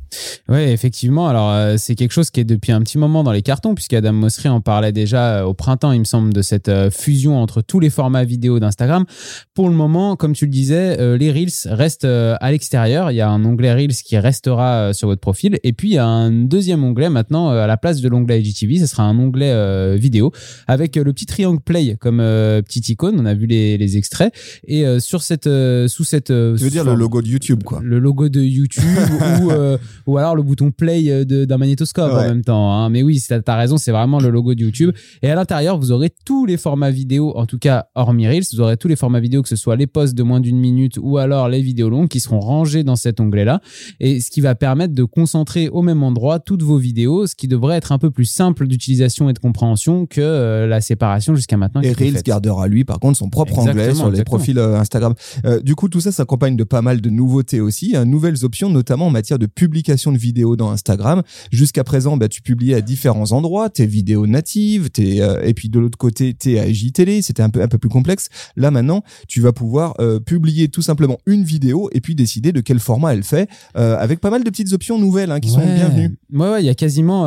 Ouais, 0.48 0.72
effectivement. 0.72 1.28
Alors, 1.28 1.50
euh, 1.50 1.74
c'est 1.78 1.94
quelque 1.94 2.12
chose 2.12 2.30
qui 2.30 2.40
est 2.40 2.44
depuis 2.44 2.72
un 2.72 2.80
petit 2.80 2.98
moment 2.98 3.24
dans 3.24 3.32
les 3.32 3.42
cartons, 3.42 3.74
puisqu'Adam 3.74 4.16
Mosseri 4.16 4.48
en 4.48 4.60
parlait 4.60 4.92
déjà 4.92 5.38
euh, 5.38 5.44
au 5.44 5.54
printemps, 5.54 5.92
il 5.92 6.00
me 6.00 6.04
semble, 6.04 6.32
de 6.32 6.42
cette 6.42 6.68
euh, 6.68 6.90
fusion 6.90 7.40
entre 7.40 7.62
tous 7.62 7.80
les 7.80 7.90
formats 7.90 8.24
vidéo 8.24 8.60
d'Instagram. 8.60 9.04
Pour 9.54 9.68
le 9.68 9.74
moment, 9.74 10.16
comme 10.16 10.34
tu 10.34 10.46
le 10.46 10.50
disais, 10.50 11.16
les 11.16 11.32
Reels 11.32 11.50
restent 11.66 12.04
à 12.04 12.50
l'extérieur. 12.50 13.10
Il 13.10 13.14
y 13.14 13.20
a 13.20 13.28
un 13.28 13.44
onglet 13.44 13.72
Reels 13.72 13.94
qui 13.94 14.18
restera 14.18 14.92
sur 14.92 15.08
votre 15.08 15.20
profil. 15.20 15.58
Et 15.64 15.72
puis, 15.72 15.88
il 15.88 15.94
y 15.94 15.98
a 15.98 16.06
un 16.06 16.30
deuxième 16.30 16.84
onglet 16.84 17.08
maintenant 17.08 17.48
à 17.48 17.66
la 17.66 17.76
place 17.76 18.00
de 18.00 18.08
l'onglet 18.08 18.40
IGTV. 18.40 18.78
Ce 18.78 18.86
sera 18.86 19.04
un 19.04 19.18
onglet 19.18 19.96
vidéo 19.96 20.32
avec 20.66 20.96
le 20.96 21.12
petit 21.12 21.26
triangle 21.26 21.60
play 21.60 21.96
comme 21.98 22.18
petite 22.18 22.88
icône. 22.90 23.16
On 23.18 23.26
a 23.26 23.34
vu 23.34 23.46
les, 23.46 23.78
les 23.78 23.96
extraits. 23.96 24.32
Et 24.66 24.84
sur 25.00 25.22
cette, 25.22 25.48
sous 25.88 26.04
cette. 26.04 26.26
Tu 26.26 26.32
veux 26.32 26.70
dire 26.70 26.84
le 26.84 26.94
logo 26.94 27.22
de 27.22 27.28
YouTube 27.28 27.62
quoi 27.64 27.80
le 27.82 27.98
logo 27.98 28.28
de 28.28 28.42
YouTube 28.42 28.75
ou, 29.42 29.50
euh, 29.50 29.78
ou 30.06 30.18
alors 30.18 30.34
le 30.36 30.42
bouton 30.42 30.70
play 30.70 31.04
euh, 31.10 31.24
d'un 31.46 31.58
magnétoscope 31.58 32.12
en 32.12 32.22
même 32.22 32.42
temps. 32.42 32.72
hein. 32.72 32.90
Mais 32.90 33.02
oui, 33.02 33.22
t'as 33.26 33.40
as 33.46 33.56
raison, 33.56 33.76
c'est 33.76 33.92
vraiment 33.92 34.18
le 34.20 34.28
logo 34.30 34.54
de 34.54 34.60
YouTube. 34.60 34.92
Et 35.22 35.30
à 35.30 35.34
l'intérieur, 35.34 35.78
vous 35.78 35.92
aurez 35.92 36.10
tous 36.24 36.46
les 36.46 36.56
formats 36.56 36.90
vidéo, 36.90 37.32
en 37.36 37.46
tout 37.46 37.58
cas 37.58 37.86
hormis 37.94 38.26
Reels, 38.26 38.44
vous 38.52 38.60
aurez 38.60 38.76
tous 38.76 38.88
les 38.88 38.96
formats 38.96 39.20
vidéo, 39.20 39.42
que 39.42 39.48
ce 39.48 39.56
soit 39.56 39.76
les 39.76 39.86
posts 39.86 40.14
de 40.14 40.22
moins 40.22 40.40
d'une 40.40 40.58
minute 40.58 40.98
ou 41.00 41.18
alors 41.18 41.48
les 41.48 41.60
vidéos 41.62 41.88
longues 41.90 42.08
qui 42.08 42.20
seront 42.20 42.40
rangés 42.40 42.84
dans 42.84 42.96
cet 42.96 43.20
onglet-là. 43.20 43.60
Et 44.00 44.20
ce 44.20 44.30
qui 44.30 44.40
va 44.40 44.54
permettre 44.54 44.94
de 44.94 45.04
concentrer 45.04 45.68
au 45.68 45.82
même 45.82 46.02
endroit 46.02 46.38
toutes 46.40 46.62
vos 46.62 46.78
vidéos, 46.78 47.26
ce 47.26 47.34
qui 47.34 47.48
devrait 47.48 47.76
être 47.76 47.92
un 47.92 47.98
peu 47.98 48.10
plus 48.10 48.24
simple 48.24 48.66
d'utilisation 48.66 49.28
et 49.30 49.32
de 49.32 49.38
compréhension 49.38 50.06
que 50.06 50.20
euh, 50.20 50.66
la 50.66 50.80
séparation 50.80 51.34
jusqu'à 51.34 51.56
maintenant. 51.56 51.80
Et 51.82 51.92
Reels 51.92 52.22
gardera 52.22 52.68
lui 52.68 52.84
par 52.84 52.98
contre 53.00 53.18
son 53.18 53.28
propre 53.30 53.52
Exactement, 53.52 53.70
anglais 53.82 53.94
sur 53.94 54.04
les 54.06 54.10
exactement. 54.10 54.36
profils 54.36 54.58
euh, 54.58 54.78
Instagram. 54.78 55.14
Du 55.62 55.74
coup 55.74 55.88
tout 55.88 56.00
ça 56.00 56.12
s'accompagne 56.12 56.56
de 56.56 56.64
pas 56.64 56.82
mal 56.82 57.00
de 57.00 57.10
nouveautés 57.10 57.60
aussi, 57.60 57.96
hein, 57.96 58.04
nouvelles 58.04 58.44
options 58.44 58.65
notamment 58.70 59.06
en 59.06 59.10
matière 59.10 59.38
de 59.38 59.46
publication 59.46 60.12
de 60.12 60.18
vidéos 60.18 60.56
dans 60.56 60.70
Instagram. 60.70 61.22
Jusqu'à 61.50 61.84
présent 61.84 62.16
bah, 62.16 62.28
tu 62.28 62.42
publiais 62.42 62.74
à 62.74 62.80
différents 62.80 63.32
endroits 63.32 63.70
tes 63.70 63.86
vidéos 63.86 64.26
natives, 64.26 64.90
tes, 64.90 65.22
euh, 65.22 65.42
et 65.42 65.54
puis 65.54 65.68
de 65.68 65.78
l'autre 65.78 65.98
côté 65.98 66.34
tes 66.34 66.58
AJTélé, 66.58 67.22
c'était 67.22 67.42
un 67.42 67.50
peu 67.50 67.62
un 67.62 67.68
peu 67.68 67.78
plus 67.78 67.88
complexe. 67.88 68.28
Là 68.56 68.70
maintenant 68.70 69.02
tu 69.28 69.40
vas 69.40 69.52
pouvoir 69.52 69.94
euh, 70.00 70.20
publier 70.20 70.68
tout 70.68 70.82
simplement 70.82 71.18
une 71.26 71.44
vidéo 71.44 71.88
et 71.92 72.00
puis 72.00 72.14
décider 72.14 72.52
de 72.52 72.60
quel 72.60 72.78
format 72.78 73.14
elle 73.14 73.22
fait 73.22 73.48
euh, 73.76 73.96
avec 73.98 74.20
pas 74.20 74.30
mal 74.30 74.44
de 74.44 74.50
petites 74.50 74.72
options 74.72 74.98
nouvelles 74.98 75.30
hein, 75.30 75.40
qui 75.40 75.50
sont 75.50 75.64
bienvenues. 75.64 76.16
Ouais, 76.32 76.50
ouais, 76.50 76.62
il 76.62 76.66
y 76.66 76.70
a 76.70 76.74
quasiment 76.74 77.26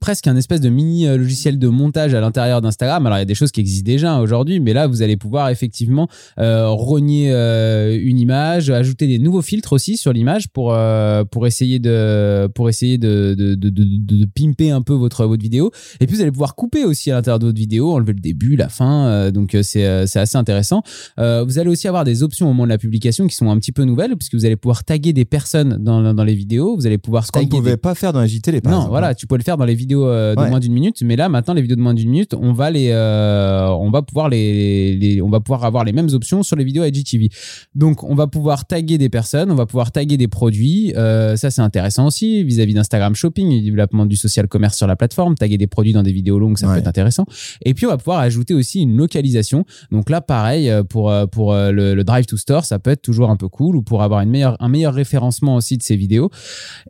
presque 0.00 0.26
un 0.26 0.36
espèce 0.36 0.60
de 0.60 0.68
mini 0.68 1.06
logiciel 1.06 1.58
de 1.58 1.68
montage 1.68 2.14
à 2.14 2.20
l'intérieur 2.20 2.60
d'Instagram. 2.60 3.06
Alors, 3.06 3.18
il 3.18 3.20
y 3.20 3.22
a 3.22 3.26
des 3.26 3.34
choses 3.34 3.52
qui 3.52 3.60
existent 3.60 3.86
déjà 3.86 4.18
aujourd'hui, 4.18 4.60
mais 4.60 4.72
là, 4.72 4.86
vous 4.86 5.02
allez 5.02 5.16
pouvoir 5.16 5.48
effectivement 5.48 6.08
rogner 6.36 7.30
une 7.30 8.18
image, 8.18 8.70
ajouter 8.70 9.06
des 9.06 9.18
nouveaux 9.18 9.42
filtres 9.42 9.72
aussi 9.72 9.96
sur 9.96 10.12
l'image 10.12 10.48
pour 10.48 10.63
euh, 10.72 11.24
pour 11.24 11.46
essayer 11.46 11.78
de 11.78 12.46
pour 12.54 12.68
essayer 12.68 12.98
de 12.98 13.34
de, 13.36 13.54
de, 13.54 13.70
de, 13.70 14.26
pimper 14.34 14.70
un 14.70 14.82
peu 14.82 14.94
votre 14.94 15.26
votre 15.26 15.42
vidéo. 15.42 15.70
Et 16.00 16.06
puis, 16.06 16.16
vous 16.16 16.22
allez 16.22 16.30
pouvoir 16.32 16.54
couper 16.54 16.84
aussi 16.84 17.10
à 17.10 17.14
l'intérieur 17.14 17.38
de 17.38 17.46
votre 17.46 17.58
vidéo, 17.58 17.92
enlever 17.92 18.12
le 18.12 18.20
début, 18.20 18.56
la 18.56 18.68
fin. 18.68 19.06
euh, 19.08 19.30
donc, 19.30 19.54
euh, 19.54 19.62
c'est 19.62 20.06
c'est 20.06 20.20
assez 20.20 20.36
intéressant. 20.36 20.82
Vous 21.18 21.58
allez 21.58 21.68
aussi 21.70 21.88
avoir 21.88 22.04
des 22.04 22.22
options 22.22 22.46
au 22.46 22.48
moment 22.50 22.64
de 22.64 22.68
la 22.70 22.78
publication 22.78 23.26
qui 23.26 23.34
sont 23.36 23.50
un 23.50 23.58
petit 23.58 23.72
peu 23.72 23.84
nouvelles, 23.84 24.16
puisque 24.16 24.34
vous 24.34 24.44
allez 24.44 24.56
pouvoir 24.56 24.84
taguer 24.84 25.12
des 25.12 25.24
personnes 25.24 25.76
dans 25.80 26.14
dans 26.14 26.24
les 26.24 26.34
vidéos. 26.34 26.76
Vous 26.76 26.86
allez 26.86 26.98
pouvoir 26.98 27.26
Ce 27.26 27.32
qu'on 27.32 27.40
ne 27.40 27.44
taguer 27.44 27.56
des 27.56 27.62
pouvait 27.62 27.76
pas 27.76 27.94
faire 27.94 28.12
dans 28.12 28.20
AJTélé 28.20 28.60
par 28.60 28.72
non, 28.72 28.78
exemple. 28.78 28.90
voilà, 28.90 29.14
tu 29.14 29.26
peux 29.26 29.36
le 29.36 29.42
faire 29.42 29.56
dans 29.56 29.64
les 29.64 29.74
vidéos 29.74 30.06
de 30.06 30.34
Ouais. 30.38 30.50
moins 30.50 30.60
d'une 30.60 30.72
minute, 30.72 31.02
mais 31.02 31.16
là 31.16 31.28
maintenant 31.28 31.54
les 31.54 31.62
vidéos 31.62 31.76
de 31.76 31.80
moins 31.82 31.94
d'une 31.94 32.10
minute, 32.10 32.34
on 32.34 32.52
va 32.52 32.70
les, 32.70 32.92
on 32.92 33.90
va 33.90 34.02
pouvoir 34.02 34.28
les, 34.28 34.96
les- 34.96 35.22
on 35.22 35.28
va 35.30 35.40
pouvoir 35.40 35.64
avoir 35.64 35.84
les 35.84 35.92
mêmes 35.92 36.08
options 36.12 36.42
sur 36.42 36.56
les 36.56 36.64
vidéos 36.64 36.84
IGTV. 36.84 37.28
Donc 37.74 38.02
on 38.04 38.14
va 38.14 38.26
pouvoir 38.26 38.66
taguer 38.66 38.98
des 38.98 39.08
personnes, 39.08 39.50
on 39.50 39.54
va 39.54 39.66
pouvoir 39.66 39.92
taguer 39.92 40.16
des 40.16 40.28
produits. 40.28 40.53
Euh, 40.96 41.36
ça 41.36 41.50
c'est 41.50 41.60
intéressant 41.60 42.06
aussi 42.06 42.44
vis-à-vis 42.44 42.74
d'Instagram 42.74 43.14
Shopping, 43.14 43.50
et 43.52 43.58
du 43.60 43.66
développement 43.66 44.06
du 44.06 44.16
social 44.16 44.48
commerce 44.48 44.76
sur 44.76 44.86
la 44.86 44.96
plateforme, 44.96 45.34
taguer 45.34 45.58
des 45.58 45.66
produits 45.66 45.92
dans 45.92 46.02
des 46.02 46.12
vidéos 46.12 46.38
longues, 46.38 46.58
ça 46.58 46.66
Ouais. 46.66 46.74
peut 46.74 46.80
être 46.80 46.86
intéressant. 46.88 47.26
Et 47.64 47.74
puis 47.74 47.86
on 47.86 47.90
va 47.90 47.96
pouvoir 47.98 48.18
ajouter 48.20 48.54
aussi 48.54 48.80
une 48.82 48.96
localisation. 48.96 49.64
Donc 49.90 50.10
là 50.10 50.20
pareil 50.20 50.70
euh, 50.70 50.82
pour 50.82 51.10
euh, 51.10 51.26
pour 51.26 51.52
le, 51.54 51.94
le 51.94 52.04
drive 52.04 52.26
to 52.26 52.36
store, 52.36 52.64
ça 52.64 52.78
peut 52.78 52.90
être 52.90 53.02
toujours 53.02 53.30
un 53.30 53.36
peu 53.36 53.48
cool 53.48 53.76
ou 53.76 53.82
pour 53.82 54.02
avoir 54.02 54.20
une 54.20 54.30
meilleure 54.30 54.56
un 54.60 54.68
meilleur 54.68 54.94
référencement 54.94 55.56
aussi 55.56 55.76
de 55.76 55.82
ces 55.82 55.96
vidéos. 55.96 56.30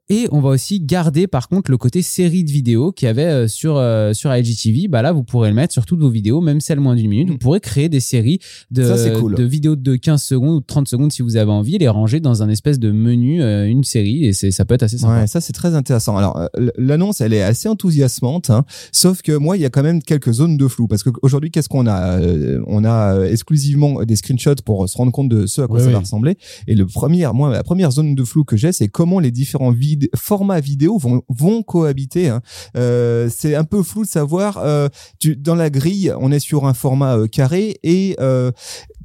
Et 0.08 0.26
on 0.32 0.40
va 0.40 0.50
aussi 0.50 0.80
garder 0.80 1.26
par 1.26 1.48
contre 1.48 1.70
le 1.70 1.76
côté 1.78 2.02
série 2.02 2.44
de 2.44 2.50
vidéos 2.50 2.92
qu'il 2.92 3.06
y 3.06 3.08
avait 3.08 3.48
sur, 3.48 3.82
sur 4.12 4.34
IGTV. 4.34 4.88
Bah 4.88 5.02
là, 5.02 5.12
vous 5.12 5.24
pourrez 5.24 5.48
le 5.48 5.54
mettre 5.54 5.72
sur 5.72 5.86
toutes 5.86 6.00
vos 6.00 6.10
vidéos, 6.10 6.40
même 6.40 6.60
celles 6.60 6.80
moins 6.80 6.94
d'une 6.94 7.08
minute. 7.08 7.28
Mm. 7.28 7.32
Vous 7.32 7.38
pourrez 7.38 7.60
créer 7.60 7.88
des 7.88 8.00
séries 8.00 8.38
de, 8.70 8.84
Ça, 8.84 8.96
c'est 8.96 9.12
cool. 9.12 9.34
de 9.34 9.42
vidéos 9.44 9.76
de 9.76 9.96
15 9.96 10.22
secondes 10.22 10.56
ou 10.56 10.60
de 10.60 10.66
30 10.66 10.88
secondes 10.88 11.12
si 11.12 11.22
vous 11.22 11.36
avez 11.36 11.50
envie, 11.50 11.78
les 11.78 11.88
ranger 11.88 12.20
dans 12.20 12.42
un 12.42 12.48
espèce 12.48 12.78
de 12.78 12.90
menu, 12.90 13.42
une 13.66 13.84
série 13.84 14.24
et 14.26 14.32
c'est 14.32 14.50
ça 14.50 14.64
peut 14.64 14.74
être 14.74 14.82
assez 14.82 14.98
sympa. 14.98 15.20
Ouais, 15.20 15.26
ça 15.26 15.40
c'est 15.40 15.52
très 15.52 15.74
intéressant. 15.74 16.16
Alors 16.16 16.36
euh, 16.36 16.46
l'annonce, 16.76 17.20
elle 17.20 17.32
est 17.32 17.42
assez 17.42 17.68
enthousiasmante, 17.68 18.50
hein, 18.50 18.64
sauf 18.92 19.22
que 19.22 19.32
moi, 19.36 19.56
il 19.56 19.62
y 19.62 19.64
a 19.66 19.70
quand 19.70 19.82
même 19.82 20.02
quelques 20.02 20.32
zones 20.32 20.56
de 20.56 20.68
flou 20.68 20.86
parce 20.88 21.02
qu'aujourd'hui, 21.02 21.50
qu'est-ce 21.50 21.68
qu'on 21.68 21.86
a 21.86 22.18
Euh, 22.20 22.60
On 22.66 22.84
a 22.84 23.14
euh, 23.14 23.30
exclusivement 23.30 24.02
des 24.04 24.16
screenshots 24.16 24.62
pour 24.64 24.88
se 24.88 24.96
rendre 24.96 25.12
compte 25.12 25.28
de 25.28 25.46
ce 25.46 25.60
à 25.62 25.66
quoi 25.68 25.78
ça 25.80 25.90
va 25.90 25.98
ressembler. 26.00 26.36
Et 26.66 26.74
le 26.74 26.86
premier, 26.86 27.28
moi, 27.34 27.50
la 27.50 27.62
première 27.62 27.90
zone 27.90 28.14
de 28.14 28.24
flou 28.24 28.44
que 28.44 28.56
j'ai, 28.56 28.72
c'est 28.72 28.88
comment 28.88 29.20
les 29.20 29.30
différents 29.30 29.72
vid- 29.72 30.08
formats 30.16 30.60
vidéo 30.60 30.98
vont 30.98 31.22
vont 31.28 31.62
cohabiter. 31.62 32.28
hein. 32.28 32.40
Euh, 32.76 33.28
c'est 33.34 33.54
un 33.54 33.64
peu 33.64 33.82
flou 33.82 34.02
de 34.04 34.08
savoir. 34.08 34.58
Euh, 34.58 34.88
tu, 35.20 35.36
dans 35.36 35.54
la 35.54 35.70
grille, 35.70 36.12
on 36.20 36.32
est 36.32 36.38
sur 36.40 36.66
un 36.66 36.74
format 36.74 37.16
euh, 37.18 37.26
carré 37.26 37.76
et 37.82 38.16
euh, 38.20 38.50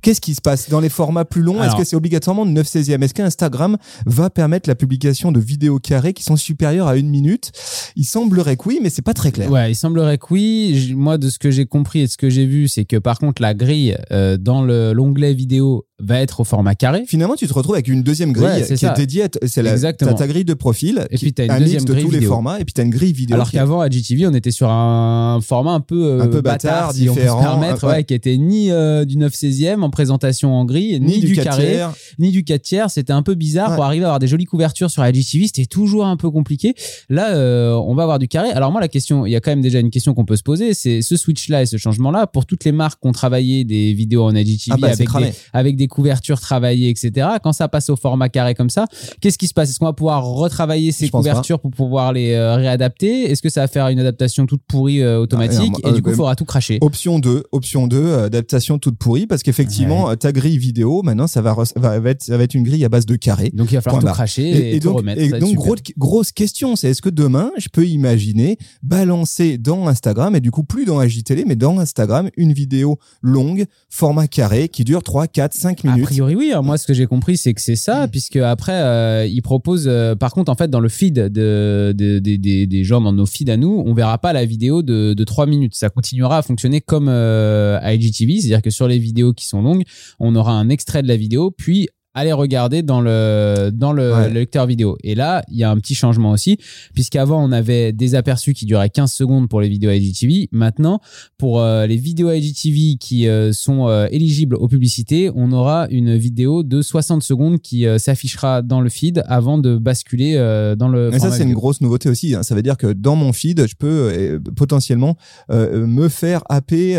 Qu'est-ce 0.02 0.22
qui 0.22 0.36
se 0.36 0.42
passe 0.42 0.70
dans 0.70 0.80
les 0.80 0.90
formats 0.90 1.26
plus 1.26 1.42
longs? 1.42 1.62
Est-ce 1.64 1.76
que 1.76 1.84
c'est 1.84 1.96
obligatoirement 1.96 2.46
de 2.46 2.52
9 2.52 2.66
16e 2.68 3.02
Est-ce 3.04 3.14
qu'Instagram 3.14 3.78
va 4.06 4.30
permettre 4.30 4.70
la 4.70 4.76
publication 4.76 5.32
de 5.32 5.40
vidéos 5.40 5.80
carrées 5.80 6.14
qui 6.14 6.24
sont 6.24 6.36
supérieures 6.38 6.88
à 6.88 6.96
une 6.98 7.10
minute? 7.10 7.52
Il 7.96 8.06
semblerait 8.06 8.56
que 8.58 8.68
oui, 8.70 8.80
mais 8.82 8.90
c'est 8.90 9.02
pas 9.02 9.14
très 9.14 9.32
clair. 9.32 9.52
Ouais, 9.52 9.72
il 9.72 9.76
semblerait 9.76 10.18
que 10.18 10.28
oui. 10.32 10.94
Moi, 10.96 11.18
de 11.18 11.30
ce 11.30 11.40
que 11.40 11.52
j'ai 11.52 11.66
compris 11.66 12.02
et 12.02 12.06
de 12.06 12.12
ce 12.12 12.18
que 12.18 12.30
j'ai 12.30 12.46
vu, 12.46 12.68
c'est 12.68 12.86
que 12.86 12.98
par 12.98 13.20
contre, 13.20 13.42
la 13.42 13.54
grille 13.54 13.98
euh, 14.12 14.38
dans 14.38 14.62
le- 14.62 14.94
l'onglet 14.94 15.34
vidéo 15.34 15.86
va 16.00 16.20
être 16.22 16.40
au 16.40 16.44
format 16.44 16.76
carré. 16.76 17.04
Finalement, 17.08 17.36
tu 17.36 17.48
te 17.48 17.54
retrouves 17.54 17.76
avec 17.76 17.88
une 17.88 18.04
deuxième 18.04 18.32
grille 18.32 18.48
Ouais, 18.62 18.66
qui 18.68 18.78
ça. 18.78 18.94
est 18.94 18.98
dédiée. 18.98 19.24
à 19.24 19.28
C'est 19.46 19.62
la 19.64 19.72
Exactement. 19.74 20.12
t'as 20.12 20.18
ta 20.18 20.28
grille 20.28 20.46
de 20.46 20.54
profil. 20.54 21.06
Et 21.12 21.18
qui 21.18 21.26
puis, 21.26 21.34
t'as 21.34 21.46
une 21.46 21.52
un 21.52 21.56
mix 21.56 21.66
deuxième 21.66 21.86
de 21.86 21.94
grille 21.94 22.06
tous 22.06 22.12
les 22.12 22.22
formats. 22.22 22.60
Et 22.60 22.66
puis 22.66 22.74
t'as 22.74 22.84
une 22.84 22.90
grille 22.90 23.14
vidéo. 23.14 23.36
Alors 23.36 23.52
qu'avant, 23.52 23.82
à 23.82 23.90
GTV, 23.90 24.28
on 24.28 24.34
était 24.34 24.52
sur 24.52 24.70
un 24.70 25.40
format 25.42 25.72
un 25.74 25.80
peu, 25.82 26.06
euh, 26.06 26.22
Un 26.22 26.28
peu 26.28 26.42
bâtard, 26.42 26.94
si 26.94 27.10
on 27.10 27.14
peut 27.14 27.20
se 27.22 27.26
différent, 27.26 27.42
permettre, 27.42 27.86
ouais. 27.88 27.94
ouais, 27.94 28.04
qui 28.04 28.14
était 28.14 28.38
ni 28.38 28.72
euh, 28.72 29.06
du 29.06 29.18
9 29.18 29.34
16e 29.34 29.82
en 29.82 29.90
présentation 29.90 30.54
en 30.54 30.66
grille, 30.66 31.00
ni, 31.00 31.16
ni 31.16 31.20
du 31.20 31.34
4 31.36 31.44
carré, 31.44 31.68
tiers. 31.74 31.94
ni 32.20 32.32
du 32.32 32.44
4 32.44 32.62
tiers. 32.62 32.90
C'était 32.90 33.14
un 33.14 33.24
peu 33.24 33.36
bizarre 33.36 33.70
Ouais. 33.70 33.76
pour 33.76 33.84
arriver 33.86 34.06
à 34.06 34.08
avoir 34.08 34.20
des 34.20 34.28
jolies 34.28 34.46
couvertures 34.46 34.90
sur 34.90 35.06
IGTV. 35.06 35.48
C'était 35.48 35.66
toujours 35.66 36.06
un 36.06 36.16
peu 36.18 36.30
compliqué. 36.32 36.76
Là, 37.10 37.34
euh, 37.34 37.74
on 37.74 37.94
va 37.96 38.04
avoir 38.04 38.20
du 38.20 38.28
carré. 38.28 38.50
Alors 38.52 38.72
moi, 38.72 38.80
la 38.82 38.88
question, 38.88 39.26
il 39.26 39.32
y 39.32 39.36
a 39.36 39.42
quand 39.42 39.52
même 39.52 39.62
déjà 39.62 39.80
une 39.80 39.90
question 39.90 40.14
qu'on 40.14 40.26
peut 40.26 40.38
se 40.38 40.44
poser, 40.44 40.74
c'est 40.74 41.02
ce 41.02 41.18
switch-là 41.18 41.64
et 41.64 41.66
ce 41.66 41.78
changement-là 41.78 42.28
pour 42.28 42.46
toutes 42.46 42.64
les 42.64 42.72
marques 42.72 43.02
qui 43.02 43.08
ont 43.08 43.12
travaillé 43.12 43.64
des 43.66 43.94
vidéos 43.94 44.24
en 44.24 44.34
IGTV 44.36 44.72
Ah 44.72 44.78
bah, 44.78 44.96
des 44.96 45.06
avec 45.54 45.76
des 45.76 45.88
couvertures 45.90 46.40
travaillées, 46.40 46.90
etc. 46.90 47.28
Quand 47.44 47.52
ça 47.52 47.68
passe 47.68 47.90
au 47.90 47.98
format 47.98 48.30
carré 48.30 48.56
comme 48.56 48.70
ça, 48.70 48.86
qu'est-ce 49.20 49.38
qui 49.38 49.48
se 49.48 49.54
passe? 49.54 49.70
Est-ce 49.70 49.80
qu'on 49.80 49.86
va 49.88 49.94
pouvoir 49.94 50.24
retravailler 50.26 50.92
ces 50.94 51.10
couvertures 51.10 51.60
pour 51.60 51.72
pouvoir 51.72 52.14
les 52.14 52.32
euh, 52.34 52.56
réadapter? 52.56 53.30
Est-ce 53.30 53.42
que 53.42 53.50
ça 53.50 53.62
va 53.62 53.68
faire 53.68 53.88
une 53.90 54.00
adaptation 54.00 54.46
toute 54.46 54.62
pourrie 54.68 55.02
euh, 55.02 55.20
automatique? 55.20 55.74
Ah, 55.84 55.90
et 55.90 55.92
du 55.94 56.02
coup, 56.02 56.10
euh, 56.10 56.14
il 56.14 56.16
faudra 56.16 56.36
tout 56.36 56.46
cracher. 56.46 56.78
Option 56.82 57.20
2, 57.20 57.44
option 57.52 57.88
2, 57.88 57.98
euh, 57.98 58.26
adaptation 58.28 58.78
toute 58.80 58.98
pourrie 58.98 59.28
parce 59.28 59.44
qu'effectivement, 59.44 60.16
ta 60.16 60.32
grille 60.32 60.58
vidéo, 60.58 61.02
maintenant, 61.04 61.28
ça 61.28 61.42
va, 61.42 61.54
re- 61.54 61.78
va, 61.78 62.00
va 62.00 62.10
être, 62.12 62.22
ça 62.24 62.38
va 62.38 62.44
être 62.44 62.54
une 62.54 62.64
grille 62.64 62.86
à 62.86 62.90
base 62.90 63.06
de 63.06 63.16
carrés. 63.16 63.50
Donc 63.54 63.72
il 63.72 63.76
va 63.76 63.82
falloir 63.82 64.02
tout 64.04 64.08
cracher 64.14 64.76
et, 64.76 64.80
tout 64.80 64.90
donc, 64.90 64.98
remettre. 65.00 65.22
et 65.22 65.30
donc 65.40 65.56
gros- 65.56 65.76
grosse 65.98 66.32
question, 66.32 66.76
c'est 66.76 66.90
est-ce 66.92 67.02
que 67.02 67.10
demain, 67.10 67.52
je 67.58 67.68
peux 67.72 67.86
imaginer 67.88 68.58
balancer 68.84 69.58
dans 69.58 69.88
Instagram, 69.88 70.36
et 70.36 70.40
du 70.42 70.52
coup 70.52 70.64
plus 70.64 70.86
dans 70.86 71.02
IGTV, 71.02 71.44
mais 71.46 71.56
dans 71.56 71.80
Instagram, 71.80 72.30
une 72.38 72.54
vidéo 72.54 73.00
longue, 73.22 73.66
format 73.90 74.28
carré, 74.28 74.70
qui 74.70 74.84
dure 74.84 75.04
3, 75.04 75.28
4, 75.28 75.54
5 75.54 75.79
A 75.84 75.92
minutes. 75.94 76.06
priori, 76.06 76.36
oui. 76.36 76.52
hein. 76.54 76.62
Moi, 76.62 76.78
ce 76.78 76.86
que 76.88 76.94
j'ai 76.94 77.06
compris, 77.08 77.38
c'est 77.38 77.54
que 77.54 77.62
c'est 77.62 77.76
ça, 77.76 78.08
puisque 78.08 78.36
après, 78.38 78.74
euh, 78.74 79.26
ils 79.26 79.42
proposent. 79.42 79.88
euh, 79.88 80.16
par 80.16 80.32
contre, 80.34 80.52
en 80.52 80.56
fait, 80.56 80.70
dans 80.70 80.80
le 80.80 80.90
feed 80.90 81.14
de, 81.16 81.94
de- 81.96 82.20
de- 82.20 82.36
des- 82.66 82.84
gens, 82.84 83.02
dans 83.02 83.14
nos 83.14 83.26
feeds 83.26 83.52
à 83.52 83.58
nous, 83.58 83.84
on 83.86 83.94
verra 83.94 84.18
pas 84.18 84.34
la 84.34 84.46
vidéo 84.46 84.82
de, 84.84 85.14
de 85.14 85.24
3 85.24 85.46
minutes. 85.46 85.76
Ça 85.76 85.90
continuera 85.90 86.38
à 86.38 86.42
fonctionner 86.42 86.82
comme 86.82 87.08
euh, 87.10 87.80
IGTV, 87.84 88.40
c'est-à-dire 88.40 88.62
que 88.62 88.70
sur 88.70 88.88
les 88.88 89.00
vidéos 89.00 89.34
qui 89.34 89.46
sont 89.48 89.62
longues, 89.62 89.84
on 90.20 90.36
aura 90.36 90.54
un 90.54 90.70
extrait 90.70 91.02
de 91.04 91.08
la 91.08 91.18
vidéo, 91.18 91.52
puis 91.52 91.88
aller 92.14 92.32
regarder 92.34 92.82
dans 92.84 93.02
le 93.02 93.70
dans 93.72 93.94
le, 93.94 94.14
Ouais. 94.14 94.28
le 94.30 94.34
lecteur 94.36 94.66
vidéo. 94.66 94.98
Et 95.04 95.14
là, 95.16 95.44
il 95.50 95.58
y 95.58 95.64
a 95.64 95.70
un 95.72 95.78
petit 95.78 95.96
changement 95.96 96.32
aussi, 96.32 96.58
puisqu'avant 96.94 97.44
on 97.44 97.52
avait 97.52 97.94
des 97.94 98.16
aperçus 98.16 98.54
qui 98.54 98.66
duraient 98.66 98.90
15 98.90 99.12
secondes 99.12 99.48
pour 99.48 99.62
les 99.62 99.70
vidéos 99.70 99.92
IGTV. 99.92 100.50
Maintenant, 100.52 101.00
pour 101.38 101.60
euh, 101.62 101.86
les 101.86 101.98
vidéos 101.98 102.32
IGTV 102.32 102.98
qui 103.00 103.28
euh, 103.28 103.54
sont 103.54 103.88
euh, 103.88 104.08
éligibles 104.12 104.56
aux 104.56 104.68
publicités, 104.68 105.30
on 105.36 105.52
aura 105.52 105.88
une 105.92 106.16
vidéo 106.18 106.64
de 106.64 106.82
60 106.82 107.22
secondes 107.22 107.60
qui 107.60 107.86
s'affichera 107.98 108.62
dans 108.64 108.82
le 108.82 108.90
feed 108.90 109.24
avant 109.28 109.58
de 109.58 109.78
basculer 109.78 110.36
dans 110.78 110.88
le. 110.88 111.14
Et 111.14 111.20
ça, 111.20 111.32
c'est 111.32 111.44
une 111.44 111.54
grosse 111.54 111.82
nouveauté 111.82 112.10
aussi. 112.10 112.34
hein. 112.36 112.44
Ça 112.44 112.56
veut 112.56 112.64
dire 112.64 112.78
que 112.78 112.92
dans 112.92 113.16
mon 113.16 113.34
feed, 113.34 113.68
je 113.68 113.76
peux 113.76 114.40
potentiellement 114.56 115.16
me 115.50 116.08
faire 116.10 116.42
happer. 116.50 116.96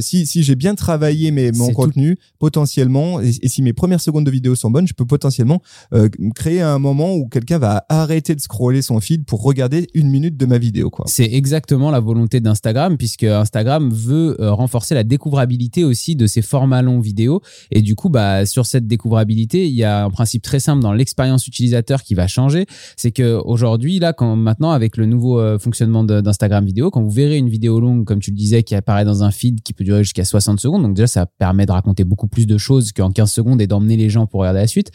si 0.00 0.26
si 0.26 0.42
j'ai 0.42 0.54
bien 0.54 0.74
travaillé 0.74 1.30
mes, 1.30 1.50
mon 1.52 1.68
tout. 1.68 1.74
contenu, 1.74 2.16
potentiellement, 2.38 3.20
et, 3.20 3.30
et 3.42 3.48
si 3.48 3.62
mes 3.62 3.72
premières 3.72 4.00
secondes 4.00 4.19
de 4.22 4.30
vidéo 4.30 4.54
sont 4.54 4.70
bonnes, 4.70 4.86
je 4.86 4.94
peux 4.94 5.06
potentiellement 5.06 5.62
euh, 5.94 6.08
créer 6.34 6.60
un 6.60 6.78
moment 6.78 7.14
où 7.14 7.28
quelqu'un 7.28 7.58
va 7.58 7.84
arrêter 7.88 8.34
de 8.34 8.40
scroller 8.40 8.82
son 8.82 9.00
feed 9.00 9.24
pour 9.24 9.42
regarder 9.42 9.88
une 9.94 10.08
minute 10.08 10.36
de 10.36 10.46
ma 10.46 10.58
vidéo. 10.58 10.90
C'est 11.06 11.32
exactement 11.32 11.90
la 11.90 12.00
volonté 12.00 12.40
d'Instagram, 12.40 12.96
puisque 12.96 13.24
Instagram 13.24 13.90
veut 13.92 14.36
euh, 14.40 14.52
renforcer 14.52 14.94
la 14.94 15.04
découvrabilité 15.04 15.84
aussi 15.84 16.16
de 16.16 16.26
ces 16.26 16.42
formats 16.42 16.82
longs 16.82 17.00
vidéo. 17.00 17.40
Et 17.70 17.82
du 17.82 17.94
coup, 17.94 18.08
bah, 18.08 18.46
sur 18.46 18.66
cette 18.66 18.86
découvrabilité, 18.86 19.66
il 19.66 19.74
y 19.74 19.84
a 19.84 20.04
un 20.04 20.10
principe 20.10 20.42
très 20.42 20.60
simple 20.60 20.82
dans 20.82 20.92
l'expérience 20.92 21.46
utilisateur 21.46 22.02
qui 22.02 22.14
va 22.14 22.26
changer. 22.26 22.66
C'est 22.96 23.12
que 23.12 23.40
aujourd'hui, 23.44 23.98
là, 23.98 24.12
quand 24.12 24.36
maintenant, 24.36 24.70
avec 24.70 24.96
le 24.96 25.06
nouveau 25.06 25.38
euh, 25.38 25.58
fonctionnement 25.58 26.04
d'Instagram 26.04 26.64
vidéo, 26.64 26.90
quand 26.90 27.02
vous 27.02 27.10
verrez 27.10 27.36
une 27.36 27.48
vidéo 27.48 27.80
longue, 27.80 28.04
comme 28.04 28.20
tu 28.20 28.30
le 28.30 28.36
disais, 28.36 28.62
qui 28.62 28.74
apparaît 28.74 29.04
dans 29.04 29.22
un 29.22 29.30
feed 29.30 29.62
qui 29.62 29.72
peut 29.72 29.84
durer 29.84 30.04
jusqu'à 30.04 30.24
60 30.24 30.60
secondes, 30.60 30.82
donc 30.82 30.94
déjà, 30.94 31.06
ça 31.06 31.26
permet 31.26 31.66
de 31.66 31.72
raconter 31.72 32.04
beaucoup 32.04 32.28
plus 32.28 32.46
de 32.46 32.58
choses 32.58 32.92
qu'en 32.92 33.10
15 33.10 33.30
secondes 33.30 33.62
et 33.62 33.66
d'emmener 33.66 33.96
les 33.96 34.09
gens 34.10 34.26
pour 34.26 34.40
regarder 34.40 34.60
la 34.60 34.66
suite. 34.66 34.90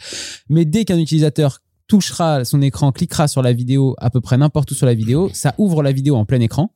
Mais 0.48 0.64
dès 0.64 0.84
qu'un 0.84 0.98
utilisateur 0.98 1.60
touchera 1.88 2.44
son 2.44 2.62
écran, 2.62 2.92
cliquera 2.92 3.28
sur 3.28 3.42
la 3.42 3.52
vidéo 3.52 3.94
à 3.98 4.10
peu 4.10 4.20
près 4.20 4.36
n'importe 4.36 4.70
où 4.70 4.74
sur 4.74 4.86
la 4.86 4.94
vidéo, 4.94 5.30
ça 5.32 5.54
ouvre 5.58 5.82
la 5.82 5.92
vidéo 5.92 6.16
en 6.16 6.24
plein 6.24 6.40
écran. 6.40 6.72